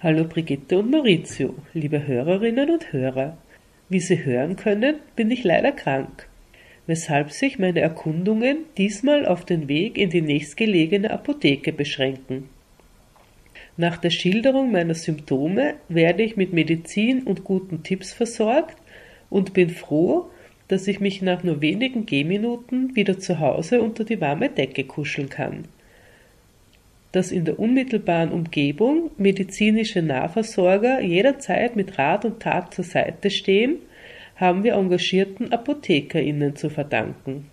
Hallo 0.02 0.24
Brigitte 0.24 0.78
und 0.80 0.90
Maurizio, 0.90 1.54
liebe 1.72 2.06
Hörerinnen 2.06 2.68
und 2.68 2.92
Hörer. 2.92 3.38
Wie 3.88 4.00
Sie 4.00 4.22
hören 4.22 4.56
können, 4.56 4.96
bin 5.16 5.30
ich 5.30 5.44
leider 5.44 5.72
krank, 5.72 6.28
weshalb 6.86 7.30
sich 7.32 7.58
meine 7.58 7.80
Erkundungen 7.80 8.66
diesmal 8.76 9.24
auf 9.24 9.46
den 9.46 9.66
Weg 9.66 9.96
in 9.96 10.10
die 10.10 10.20
nächstgelegene 10.20 11.10
Apotheke 11.10 11.72
beschränken. 11.72 12.50
Nach 13.76 13.98
der 13.98 14.10
Schilderung 14.10 14.72
meiner 14.72 14.94
Symptome 14.94 15.74
werde 15.88 16.22
ich 16.22 16.36
mit 16.36 16.52
Medizin 16.52 17.24
und 17.24 17.44
guten 17.44 17.82
Tipps 17.82 18.12
versorgt 18.12 18.76
und 19.28 19.52
bin 19.52 19.68
froh, 19.68 20.30
dass 20.68 20.88
ich 20.88 20.98
mich 20.98 21.20
nach 21.20 21.44
nur 21.44 21.60
wenigen 21.60 22.06
Gehminuten 22.06 22.96
wieder 22.96 23.18
zu 23.18 23.38
Hause 23.38 23.82
unter 23.82 24.04
die 24.04 24.20
warme 24.20 24.48
Decke 24.48 24.84
kuscheln 24.84 25.28
kann. 25.28 25.64
Dass 27.12 27.32
in 27.32 27.44
der 27.44 27.58
unmittelbaren 27.58 28.32
Umgebung 28.32 29.10
medizinische 29.18 30.02
Nahversorger 30.02 31.00
jederzeit 31.02 31.76
mit 31.76 31.98
Rat 31.98 32.24
und 32.24 32.40
Tat 32.40 32.74
zur 32.74 32.84
Seite 32.84 33.30
stehen, 33.30 33.76
haben 34.36 34.64
wir 34.64 34.74
engagierten 34.74 35.52
ApothekerInnen 35.52 36.56
zu 36.56 36.68
verdanken. 36.68 37.48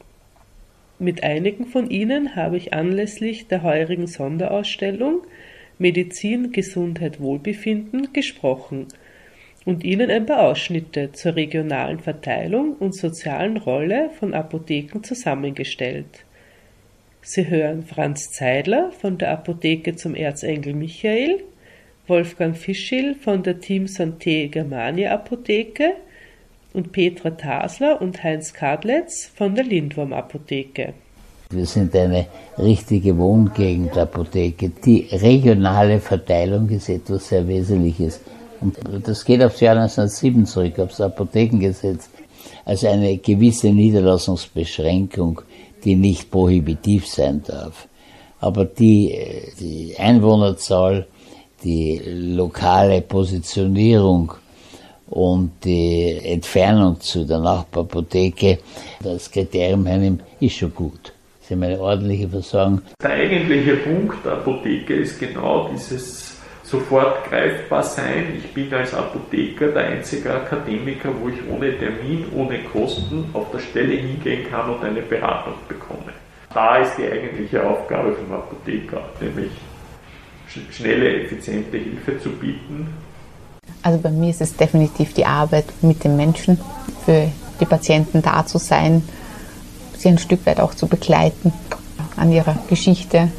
Mit 1.00 1.24
einigen 1.24 1.66
von 1.66 1.90
ihnen 1.90 2.36
habe 2.36 2.58
ich 2.58 2.74
anlässlich 2.74 3.48
der 3.48 3.64
heurigen 3.64 4.08
Sonderausstellung 4.08 5.22
Medizin, 5.84 6.52
Gesundheit, 6.52 7.20
Wohlbefinden 7.20 8.12
gesprochen– 8.12 8.88
und 9.66 9.84
Ihnen 9.84 10.10
ein 10.10 10.26
paar 10.26 10.42
Ausschnitte 10.42 11.12
zur 11.14 11.36
regionalen 11.36 12.00
Verteilung 12.00 12.74
und 12.74 12.96
sozialen 12.96 13.58
Rolle 13.58 14.10
von 14.20 14.34
Apotheken 14.34 15.04
zusammengestellt. 15.04 16.26
Sie 17.22 17.48
hören 17.48 17.84
Franz 17.84 18.32
Zeidler 18.32 18.92
von 18.92 19.18
der 19.18 19.32
Apotheke 19.32 19.96
zum 19.96 20.16
Erzengel 20.16 20.74
Michael, 20.74 21.42
Wolfgang 22.08 22.58
Fischil 22.58 23.16
von 23.16 23.44
der 23.44 23.62
Team 23.62 23.86
Santé 23.86 24.50
Germania 24.50 25.14
Apotheke 25.14 25.94
und 26.74 26.92
Petra 26.92 27.32
Tasler 27.32 28.02
und 28.02 28.22
Heinz 28.22 28.54
Kadletz 28.54 29.32
von 29.34 29.56
der 29.56 29.64
Lindwurm 29.64 30.12
Apotheke. 30.12 30.94
Wir 31.56 31.66
sind 31.66 31.96
eine 31.96 32.28
richtige 32.58 33.18
Wohngegend-Apotheke. 33.18 34.72
Die 34.84 35.08
regionale 35.12 36.00
Verteilung 36.00 36.70
ist 36.70 36.90
etwas 36.90 37.28
sehr 37.30 37.48
Wesentliches. 37.48 38.20
Und 38.62 38.78
das 39.04 39.26
geht 39.26 39.44
aufs 39.44 39.60
Jahr 39.60 39.76
1907 39.76 40.46
zurück, 40.46 40.80
aufs 40.80 41.02
Apothekengesetz. 41.02 42.10
Also 42.66 42.88
eine 42.88 43.18
gewisse 43.18 43.68
Niederlassungsbeschränkung, 43.68 45.42
die 45.84 45.96
nicht 45.96 46.32
prohibitiv 46.32 47.08
sein 47.08 47.44
darf. 47.46 47.88
Aber 48.40 48.66
die, 48.66 49.18
die 49.60 49.96
Einwohnerzahl, 49.98 51.08
die 51.64 52.02
lokale 52.06 53.02
Positionierung 53.02 54.34
und 55.08 55.52
die 55.64 56.20
Entfernung 56.24 57.00
zu 57.00 57.26
der 57.26 57.40
Nachbarapotheke, 57.40 58.60
das 59.02 59.30
Kriterium 59.30 59.86
hernehmen, 59.86 60.22
ist 60.40 60.56
schon 60.56 60.74
gut. 60.74 61.13
Sie 61.44 61.56
haben 61.56 61.64
eine 61.64 61.80
ordentliche 61.80 62.30
Versorgung. 62.30 62.82
Der 63.02 63.12
eigentliche 63.12 63.76
Punkt 63.76 64.26
der 64.26 64.34
Apotheke 64.34 64.94
ist 64.96 65.20
genau 65.20 65.70
dieses 65.74 66.38
sofort 66.64 67.30
greifbar 67.30 67.84
sein. 67.84 68.38
Ich 68.38 68.54
bin 68.54 68.74
als 68.74 68.94
Apotheker 68.94 69.68
der 69.68 69.88
einzige 69.88 70.34
Akademiker, 70.34 71.10
wo 71.22 71.28
ich 71.28 71.36
ohne 71.52 71.78
Termin, 71.78 72.26
ohne 72.34 72.60
Kosten 72.64 73.26
auf 73.34 73.52
der 73.52 73.60
Stelle 73.60 73.94
hingehen 73.94 74.50
kann 74.50 74.70
und 74.70 74.84
eine 74.86 75.02
Beratung 75.02 75.56
bekomme. 75.68 76.14
Da 76.54 76.78
ist 76.78 76.98
die 76.98 77.12
eigentliche 77.12 77.62
Aufgabe 77.62 78.14
vom 78.14 78.32
Apotheker, 78.32 79.02
nämlich 79.20 79.52
schnelle, 80.72 81.24
effiziente 81.24 81.78
Hilfe 81.78 82.20
zu 82.20 82.30
bieten. 82.30 82.88
Also 83.82 84.00
bei 84.00 84.12
mir 84.12 84.30
ist 84.30 84.40
es 84.40 84.56
definitiv 84.56 85.14
die 85.14 85.26
Arbeit 85.26 85.66
mit 85.82 86.06
den 86.06 86.16
Menschen, 86.16 86.58
für 87.06 87.28
die 87.60 87.66
Patienten 87.66 88.22
da 88.22 88.46
zu 88.46 88.58
sein, 88.58 89.04
sie 90.04 90.10
ein 90.10 90.20
Stück 90.20 90.46
weit 90.46 90.60
auch 90.60 90.76
zu 90.76 90.88
begleiten, 90.88 91.52
an 92.16 92.32
ihrer 92.32 92.56
Geschichte 92.70 93.30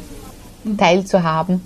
teilzuhaben 0.77 1.61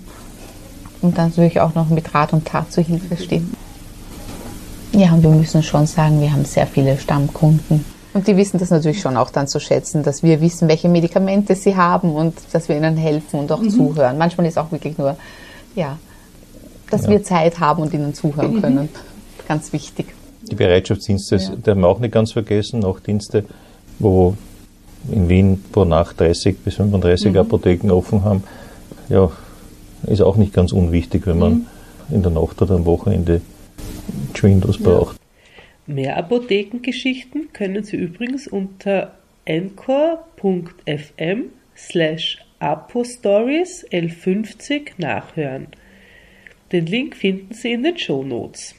und 1.00 1.18
dann 1.18 1.30
natürlich 1.30 1.60
auch 1.60 1.74
noch 1.74 1.88
mit 1.88 2.14
Rat 2.14 2.32
und 2.32 2.46
Tat 2.46 2.70
zur 2.72 2.84
Hilfe 2.84 3.16
stehen. 3.16 3.52
Ja, 4.92 5.12
und 5.12 5.22
wir 5.22 5.30
müssen 5.30 5.62
schon 5.62 5.86
sagen, 5.86 6.20
wir 6.20 6.32
haben 6.32 6.44
sehr 6.44 6.66
viele 6.66 6.98
Stammkunden. 6.98 7.84
Und 8.12 8.26
die 8.26 8.36
wissen 8.36 8.58
das 8.58 8.70
natürlich 8.70 9.00
schon 9.00 9.16
auch 9.16 9.30
dann 9.30 9.46
zu 9.46 9.60
schätzen, 9.60 10.02
dass 10.02 10.22
wir 10.22 10.40
wissen, 10.40 10.68
welche 10.68 10.88
Medikamente 10.88 11.54
sie 11.54 11.76
haben 11.76 12.12
und 12.12 12.34
dass 12.52 12.68
wir 12.68 12.76
ihnen 12.76 12.96
helfen 12.96 13.38
und 13.38 13.52
auch 13.52 13.60
mhm. 13.60 13.70
zuhören. 13.70 14.18
Manchmal 14.18 14.46
ist 14.46 14.58
auch 14.58 14.72
wirklich 14.72 14.98
nur, 14.98 15.16
ja, 15.76 15.96
dass 16.90 17.04
ja. 17.04 17.10
wir 17.10 17.22
Zeit 17.22 17.60
haben 17.60 17.82
und 17.82 17.94
ihnen 17.94 18.12
zuhören 18.14 18.56
mhm. 18.56 18.62
können. 18.62 18.88
Ganz 19.46 19.72
wichtig. 19.72 20.06
Die 20.42 20.56
Bereitschaftsdienste, 20.56 21.36
ja. 21.36 21.50
die 21.54 21.70
haben 21.70 21.80
wir 21.80 21.88
auch 21.88 22.00
nicht 22.00 22.12
ganz 22.12 22.32
vergessen, 22.32 22.80
Nachtdienste, 22.80 23.44
wo 24.00 24.36
in 25.10 25.28
Wien 25.28 25.64
pro 25.72 25.84
Nacht 25.84 26.20
30 26.20 26.58
bis 26.58 26.76
35 26.76 27.32
mhm. 27.32 27.38
Apotheken 27.38 27.90
offen 27.90 28.24
haben. 28.24 28.44
Ja, 29.08 29.30
ist 30.06 30.22
auch 30.22 30.36
nicht 30.36 30.52
ganz 30.52 30.72
unwichtig, 30.72 31.26
wenn 31.26 31.38
man 31.38 31.52
mhm. 31.52 32.14
in 32.14 32.22
der 32.22 32.32
Nacht 32.32 32.60
oder 32.62 32.74
am 32.74 32.86
Wochenende 32.86 33.40
Windows 34.40 34.78
braucht. 34.78 35.16
Mehr 35.86 36.16
Apothekengeschichten 36.16 37.52
können 37.52 37.84
Sie 37.84 37.96
übrigens 37.96 38.46
unter 38.46 39.12
encore.fm 39.44 41.44
slash 41.76 42.38
apostories 42.58 43.86
L50 43.90 44.92
nachhören. 44.98 45.68
Den 46.72 46.86
Link 46.86 47.16
finden 47.16 47.54
Sie 47.54 47.72
in 47.72 47.82
den 47.82 47.98
Show 47.98 48.22
Notes. 48.22 48.74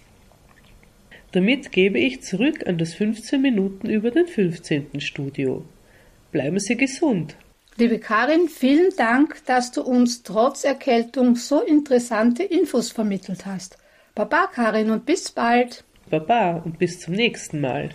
Damit 1.33 1.71
gebe 1.71 1.99
ich 1.99 2.21
zurück 2.21 2.67
an 2.67 2.77
das 2.77 2.93
15 2.93 3.41
Minuten 3.41 3.89
über 3.89 4.11
den 4.11 4.27
15. 4.27 4.99
Studio. 4.99 5.63
Bleiben 6.31 6.59
Sie 6.59 6.77
gesund. 6.77 7.35
Liebe 7.75 7.99
Karin, 7.99 8.47
vielen 8.47 8.95
Dank, 8.95 9.43
dass 9.45 9.71
du 9.71 9.81
uns 9.81 10.23
trotz 10.23 10.63
Erkältung 10.63 11.35
so 11.35 11.61
interessante 11.61 12.43
Infos 12.43 12.91
vermittelt 12.91 13.45
hast. 13.45 13.77
Baba 14.15 14.47
Karin 14.47 14.91
und 14.91 15.05
bis 15.05 15.31
bald. 15.31 15.83
Baba 16.09 16.61
und 16.63 16.79
bis 16.79 16.99
zum 16.99 17.15
nächsten 17.15 17.59
Mal. 17.59 17.89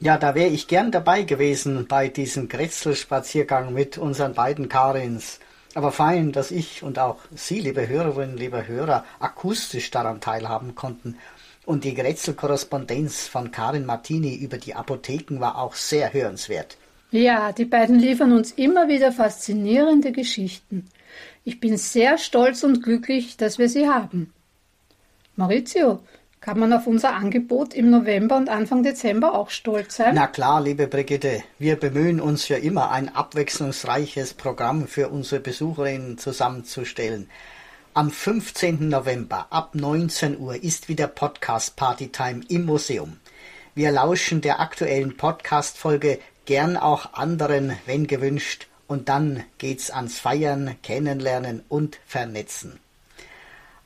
Ja, 0.00 0.18
da 0.18 0.34
wäre 0.34 0.50
ich 0.50 0.68
gern 0.68 0.90
dabei 0.90 1.22
gewesen 1.22 1.86
bei 1.86 2.08
diesem 2.08 2.48
Kretzelspaziergang 2.48 3.72
mit 3.72 3.96
unseren 3.98 4.34
beiden 4.34 4.68
Karins. 4.68 5.40
Aber 5.74 5.92
fein, 5.92 6.32
dass 6.32 6.50
ich 6.50 6.82
und 6.82 6.98
auch 6.98 7.18
Sie, 7.34 7.60
liebe 7.60 7.86
Hörerinnen, 7.86 8.36
liebe 8.36 8.66
Hörer, 8.66 9.04
akustisch 9.20 9.90
daran 9.90 10.20
teilhaben 10.20 10.74
konnten. 10.74 11.18
Und 11.66 11.84
die 11.84 11.94
Grätzl-Korrespondenz 11.94 13.26
von 13.26 13.50
Karin 13.50 13.84
Martini 13.84 14.34
über 14.36 14.58
die 14.58 14.74
Apotheken 14.74 15.40
war 15.40 15.58
auch 15.58 15.74
sehr 15.74 16.12
hörenswert. 16.12 16.76
Ja, 17.10 17.52
die 17.52 17.64
beiden 17.64 17.98
liefern 17.98 18.32
uns 18.32 18.52
immer 18.52 18.88
wieder 18.88 19.12
faszinierende 19.12 20.12
Geschichten. 20.12 20.88
Ich 21.44 21.60
bin 21.60 21.76
sehr 21.76 22.18
stolz 22.18 22.64
und 22.64 22.82
glücklich, 22.82 23.36
dass 23.36 23.58
wir 23.58 23.68
sie 23.68 23.88
haben. 23.88 24.32
Maurizio, 25.36 26.00
kann 26.40 26.58
man 26.58 26.72
auf 26.72 26.86
unser 26.86 27.14
Angebot 27.14 27.74
im 27.74 27.90
November 27.90 28.36
und 28.36 28.48
Anfang 28.48 28.82
Dezember 28.82 29.34
auch 29.34 29.50
stolz 29.50 29.96
sein? 29.96 30.14
Na 30.14 30.26
klar, 30.26 30.60
liebe 30.60 30.86
Brigitte, 30.86 31.42
wir 31.58 31.76
bemühen 31.76 32.20
uns 32.20 32.48
ja 32.48 32.56
immer, 32.56 32.90
ein 32.90 33.14
abwechslungsreiches 33.14 34.34
Programm 34.34 34.86
für 34.86 35.08
unsere 35.08 35.40
Besucherinnen 35.40 36.18
zusammenzustellen. 36.18 37.28
Am 37.94 38.10
15. 38.10 38.88
November 38.88 39.46
ab 39.50 39.74
19 39.74 40.38
Uhr 40.38 40.62
ist 40.62 40.88
wieder 40.88 41.06
Podcast 41.06 41.76
Party 41.76 42.08
Time 42.08 42.42
im 42.48 42.66
Museum. 42.66 43.16
Wir 43.74 43.90
lauschen 43.90 44.40
der 44.40 44.60
aktuellen 44.60 45.16
Podcast-Folge 45.16 46.18
gern 46.46 46.76
auch 46.76 47.12
anderen, 47.12 47.76
wenn 47.84 48.06
gewünscht, 48.06 48.68
und 48.88 49.08
dann 49.08 49.44
geht's 49.58 49.90
ans 49.90 50.20
Feiern, 50.20 50.76
Kennenlernen 50.82 51.62
und 51.68 51.98
Vernetzen. 52.06 52.78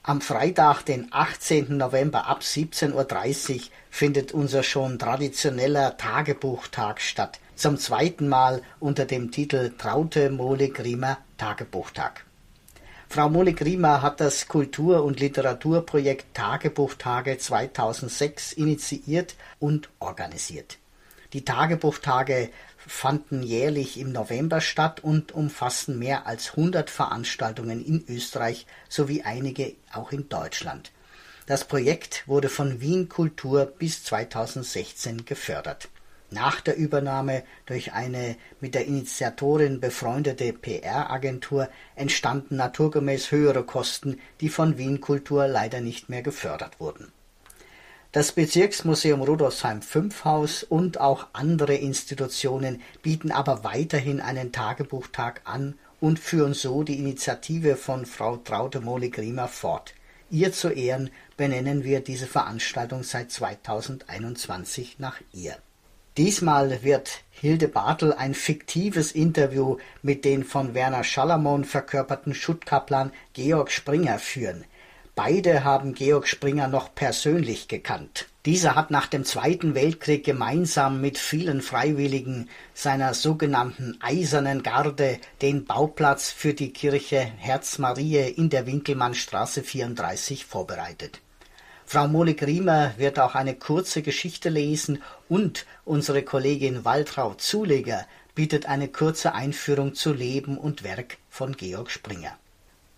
Am 0.03 0.21
Freitag, 0.21 0.83
den 0.85 1.09
18. 1.11 1.77
November 1.77 2.27
ab 2.27 2.41
17.30 2.41 3.55
Uhr 3.55 3.61
findet 3.91 4.33
unser 4.33 4.63
schon 4.63 4.99
traditioneller 4.99 5.97
Tagebuchtag 5.97 7.01
statt, 7.01 7.39
zum 7.55 7.77
zweiten 7.77 8.29
Mal 8.29 8.63
unter 8.79 9.05
dem 9.05 9.31
Titel 9.31 9.73
Traute 9.77 10.31
Mole-Griemer 10.31 11.19
Tagebuchtag. 11.37 12.25
Frau 13.09 13.29
Mole-Griemer 13.29 14.03
hat 14.03 14.21
das 14.21 14.49
Kultur- 14.49 15.03
und 15.03 15.21
Literaturprojekt 15.21 16.35
Tagebuchtage 16.35 17.39
2006 17.39 18.53
initiiert 18.53 19.35
und 19.59 19.91
organisiert. 19.99 20.80
Die 21.33 21.45
Tagebuchtage 21.45 22.51
fanden 22.77 23.43
jährlich 23.43 23.99
im 23.99 24.11
November 24.11 24.61
statt 24.61 24.99
und 25.01 25.33
umfassen 25.33 25.99
mehr 25.99 26.27
als 26.27 26.51
100 26.51 26.91
Veranstaltungen 26.91 27.85
in 27.85 28.05
Österreich 28.09 28.67
sowie 28.89 29.23
einige 29.23 29.75
auch 29.93 30.11
in 30.11 30.29
Deutschland. 30.29 30.91
Das 31.47 31.65
Projekt 31.65 32.27
wurde 32.27 32.49
von 32.49 32.81
Wien 32.81 33.09
Kultur 33.09 33.67
bis 33.67 34.03
2016 34.05 35.25
gefördert. 35.25 35.89
Nach 36.31 36.61
der 36.61 36.77
Übernahme 36.77 37.43
durch 37.67 37.93
eine 37.93 38.37
mit 38.61 38.75
der 38.75 38.87
Initiatorin 38.87 39.81
befreundete 39.81 40.53
PR-Agentur 40.53 41.69
entstanden 41.97 42.57
naturgemäß 42.57 43.33
höhere 43.33 43.65
Kosten, 43.65 44.21
die 44.41 44.49
von 44.49 44.79
Wien 44.79 45.01
Kultur 45.01 45.49
leider 45.49 45.81
nicht 45.81 46.09
mehr 46.09 46.23
gefördert 46.23 46.79
wurden. 46.79 47.13
Das 48.13 48.33
Bezirksmuseum 48.33 49.23
Rudolfsheim 49.23 49.83
5 49.83 50.25
Haus 50.25 50.65
und 50.65 50.99
auch 50.99 51.29
andere 51.33 51.77
Institutionen 51.77 52.83
bieten 53.03 53.31
aber 53.31 53.63
weiterhin 53.63 54.21
einen 54.21 54.51
Tagebuchtag 54.51 55.43
an 55.45 55.79
und 56.01 56.19
führen 56.19 56.53
so 56.53 56.83
die 56.83 56.99
Initiative 56.99 57.77
von 57.77 58.07
Frau 58.07 58.37
Traute 58.39 58.81
Mohli-Griemer 58.81 59.47
fort. 59.47 59.95
Ihr 60.29 60.53
zu 60.53 60.71
Ehren 60.71 61.11
benennen 61.37 61.85
wir 61.85 62.01
diese 62.01 62.27
Veranstaltung 62.27 63.05
seit 63.05 63.31
2021 63.31 64.99
nach 64.99 65.21
ihr. 65.33 65.57
Diesmal 66.17 66.83
wird 66.83 67.23
Hilde 67.31 67.69
Bartel 67.69 68.13
ein 68.13 68.35
fiktives 68.35 69.13
Interview 69.13 69.77
mit 70.03 70.25
den 70.25 70.43
von 70.43 70.75
Werner 70.75 71.05
Schalamon 71.05 71.65
verkörperten 71.65 72.35
Schuttkaplan 72.35 73.13
Georg 73.35 73.71
Springer 73.71 74.19
führen. 74.19 74.65
Beide 75.15 75.65
haben 75.65 75.95
Georg 75.95 76.27
Springer 76.29 76.69
noch 76.69 76.95
persönlich 76.95 77.69
gekannt. 77.69 78.27
Dieser 78.47 78.75
hat 78.75 78.91
nach 78.91 79.07
dem 79.07 79.25
Zweiten 79.25 79.75
Weltkrieg 79.75 80.25
gemeinsam 80.25 81.01
mit 81.03 81.19
vielen 81.19 81.61
Freiwilligen 81.61 82.49
seiner 82.73 83.13
sogenannten 83.13 83.99
Eisernen 84.01 84.63
Garde 84.63 85.19
den 85.43 85.67
Bauplatz 85.67 86.31
für 86.31 86.55
die 86.55 86.73
Kirche 86.73 87.19
Herz 87.19 87.79
Marie 87.79 88.31
in 88.31 88.49
der 88.49 88.67
Winkelmannstraße 88.67 89.63
34 89.63 90.47
vorbereitet. 90.47 91.21
Frau 91.85 92.09
Mohle-Griemer 92.09 92.95
wird 92.97 93.19
auch 93.19 93.35
eine 93.35 93.57
kurze 93.57 94.01
Geschichte 94.01 94.49
lesen 94.49 95.03
und 95.29 95.67
unsere 95.85 96.23
Kollegin 96.23 96.85
Waltraud 96.87 97.43
Zuleger 97.43 98.07
bietet 98.35 98.67
eine 98.67 98.89
kurze 98.89 99.35
Einführung 99.35 99.95
zu 99.95 100.15
Leben 100.15 100.57
und 100.57 100.83
Werk 100.83 101.19
von 101.29 101.57
Georg 101.57 101.91
Springer. 101.91 102.39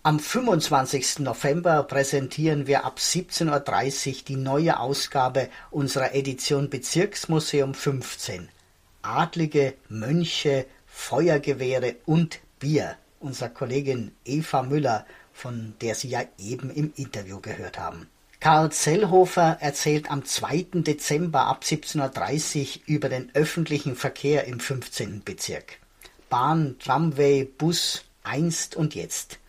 Am 0.05 0.19
25. 0.19 1.19
November 1.19 1.81
präsentieren 1.83 2.67
wir 2.67 2.83
ab 2.83 2.97
17.30 2.99 4.09
Uhr 4.09 4.15
die 4.27 4.35
neue 4.35 4.77
Ausgabe 4.77 5.47
unserer 5.71 6.13
Edition 6.13 6.69
Bezirksmuseum 6.69 7.73
15. 7.73 8.49
Adlige, 9.01 9.75
Mönche, 9.87 10.65
Feuergewehre 10.87 11.95
und 12.05 12.41
Bier. 12.59 12.97
Unserer 13.21 13.47
Kollegin 13.47 14.11
Eva 14.25 14.63
Müller, 14.63 15.05
von 15.31 15.73
der 15.79 15.95
Sie 15.95 16.09
ja 16.09 16.23
eben 16.37 16.69
im 16.69 16.91
Interview 16.97 17.39
gehört 17.39 17.79
haben. 17.79 18.09
Karl 18.41 18.73
Zellhofer 18.73 19.55
erzählt 19.61 20.11
am 20.11 20.25
2. 20.25 20.81
Dezember 20.81 21.45
ab 21.45 21.63
17.30 21.63 22.59
Uhr 22.59 22.81
über 22.87 23.07
den 23.07 23.33
öffentlichen 23.35 23.95
Verkehr 23.95 24.43
im 24.47 24.59
15. 24.59 25.23
Bezirk. 25.23 25.77
Bahn, 26.29 26.75
Tramway, 26.79 27.45
Bus, 27.45 28.03
einst 28.23 28.75
und 28.75 28.95
jetzt. 28.95 29.39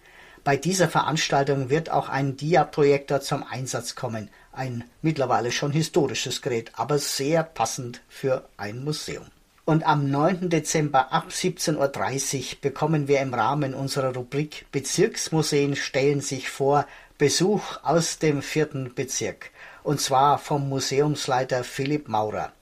Bei 0.44 0.58
dieser 0.58 0.90
Veranstaltung 0.90 1.70
wird 1.70 1.90
auch 1.90 2.10
ein 2.10 2.36
Diaprojektor 2.36 3.22
zum 3.22 3.42
Einsatz 3.44 3.94
kommen. 3.94 4.28
Ein 4.52 4.84
mittlerweile 5.00 5.50
schon 5.50 5.72
historisches 5.72 6.42
Gerät, 6.42 6.70
aber 6.74 6.98
sehr 6.98 7.42
passend 7.42 8.02
für 8.10 8.46
ein 8.58 8.84
Museum. 8.84 9.24
Und 9.64 9.86
am 9.86 10.10
9. 10.10 10.50
Dezember 10.50 11.10
ab 11.14 11.28
17.30 11.30 11.76
Uhr 11.76 12.58
bekommen 12.60 13.08
wir 13.08 13.22
im 13.22 13.32
Rahmen 13.32 13.72
unserer 13.72 14.14
Rubrik 14.14 14.66
Bezirksmuseen 14.70 15.76
stellen 15.76 16.20
sich 16.20 16.50
vor 16.50 16.86
Besuch 17.16 17.82
aus 17.82 18.18
dem 18.18 18.42
vierten 18.42 18.94
Bezirk. 18.94 19.50
Und 19.82 20.02
zwar 20.02 20.38
vom 20.38 20.68
Museumsleiter 20.68 21.64
Philipp 21.64 22.08
Maurer. 22.08 22.52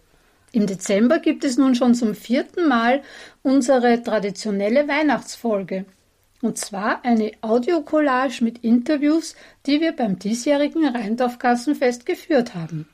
Im 0.53 0.67
Dezember 0.67 1.19
gibt 1.19 1.45
es 1.45 1.59
nun 1.59 1.75
schon 1.75 1.95
zum 1.95 2.15
vierten 2.15 2.69
Mal 2.69 3.03
unsere 3.43 4.03
traditionelle 4.03 4.89
Weihnachtsfolge. 4.89 5.85
Und 6.41 6.57
zwar 6.57 7.05
eine 7.05 7.33
Audiokollage 7.41 8.43
mit 8.43 8.65
Interviews, 8.65 9.35
die 9.67 9.81
wir 9.81 9.93
beim 9.93 10.19
diesjährigen 10.19 10.87
Rheindorfkassenfest 10.87 12.07
geführt 12.07 12.55
haben. 12.55 12.89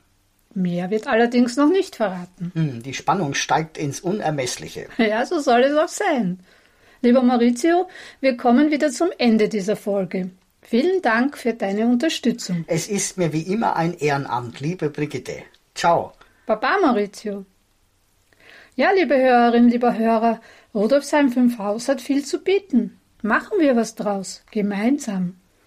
Mehr 0.57 0.89
wird 0.89 1.05
allerdings 1.05 1.55
noch 1.55 1.69
nicht 1.69 1.97
verraten. 1.97 2.51
Hm, 2.55 2.81
die 2.81 2.95
Spannung 2.95 3.35
steigt 3.35 3.77
ins 3.77 3.99
Unermessliche. 3.99 4.87
Ja, 4.97 5.23
so 5.23 5.39
soll 5.39 5.61
es 5.61 5.77
auch 5.77 5.87
sein. 5.87 6.39
Lieber 7.03 7.21
Maurizio, 7.21 7.87
wir 8.21 8.37
kommen 8.37 8.71
wieder 8.71 8.89
zum 8.89 9.09
Ende 9.19 9.49
dieser 9.49 9.75
Folge. 9.75 10.31
Vielen 10.63 11.03
Dank 11.03 11.37
für 11.37 11.53
deine 11.53 11.85
Unterstützung. 11.85 12.65
Es 12.65 12.87
ist 12.87 13.19
mir 13.19 13.33
wie 13.33 13.43
immer 13.43 13.75
ein 13.75 13.93
Ehrenamt, 13.93 14.59
liebe 14.59 14.89
Brigitte. 14.89 15.43
Ciao. 15.75 16.13
Baba, 16.47 16.79
Maurizio. 16.81 17.45
Ja, 18.75 18.89
liebe 18.93 19.15
Hörerinnen, 19.15 19.69
lieber 19.69 19.95
Hörer, 19.95 20.41
Rudolfsheim 20.73 21.31
5 21.31 21.59
Haus 21.59 21.87
hat 21.87 22.01
viel 22.01 22.25
zu 22.25 22.39
bieten. 22.39 22.99
Machen 23.21 23.59
wir 23.59 23.75
was 23.75 23.93
draus, 23.93 24.43
gemeinsam. 24.49 25.35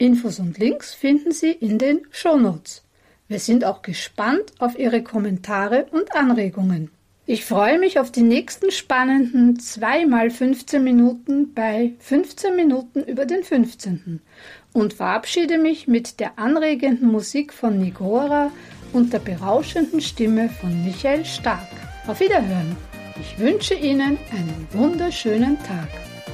Infos 0.00 0.38
und 0.38 0.56
Links 0.56 0.94
finden 0.94 1.30
Sie 1.30 1.52
in 1.52 1.76
den 1.76 2.00
Shownotes. 2.10 2.82
Wir 3.28 3.38
sind 3.38 3.66
auch 3.66 3.82
gespannt 3.82 4.54
auf 4.58 4.78
Ihre 4.78 5.02
Kommentare 5.02 5.88
und 5.90 6.16
Anregungen. 6.16 6.90
Ich 7.26 7.44
freue 7.44 7.78
mich 7.78 7.98
auf 8.00 8.10
die 8.10 8.22
nächsten 8.22 8.70
spannenden 8.70 9.60
2 9.60 10.06
mal 10.06 10.30
15 10.30 10.82
Minuten 10.82 11.52
bei 11.52 11.92
15 11.98 12.56
Minuten 12.56 13.02
über 13.04 13.26
den 13.26 13.44
15. 13.44 14.22
und 14.72 14.94
verabschiede 14.94 15.58
mich 15.58 15.86
mit 15.86 16.18
der 16.18 16.38
anregenden 16.38 17.12
Musik 17.12 17.52
von 17.52 17.78
Nigora 17.78 18.50
und 18.94 19.12
der 19.12 19.18
berauschenden 19.18 20.00
Stimme 20.00 20.48
von 20.48 20.82
Michael 20.82 21.26
Stark. 21.26 21.68
Auf 22.06 22.20
Wiederhören! 22.20 22.74
Ich 23.20 23.38
wünsche 23.38 23.74
Ihnen 23.74 24.16
einen 24.32 24.66
wunderschönen 24.72 25.58
Tag, 25.58 25.88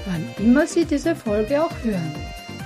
wann 0.05 0.25
immer 0.39 0.69
Sie 0.69 0.85
diese 0.85 1.17
Folge 1.17 1.65
auch 1.65 1.75
hören. 1.83 2.15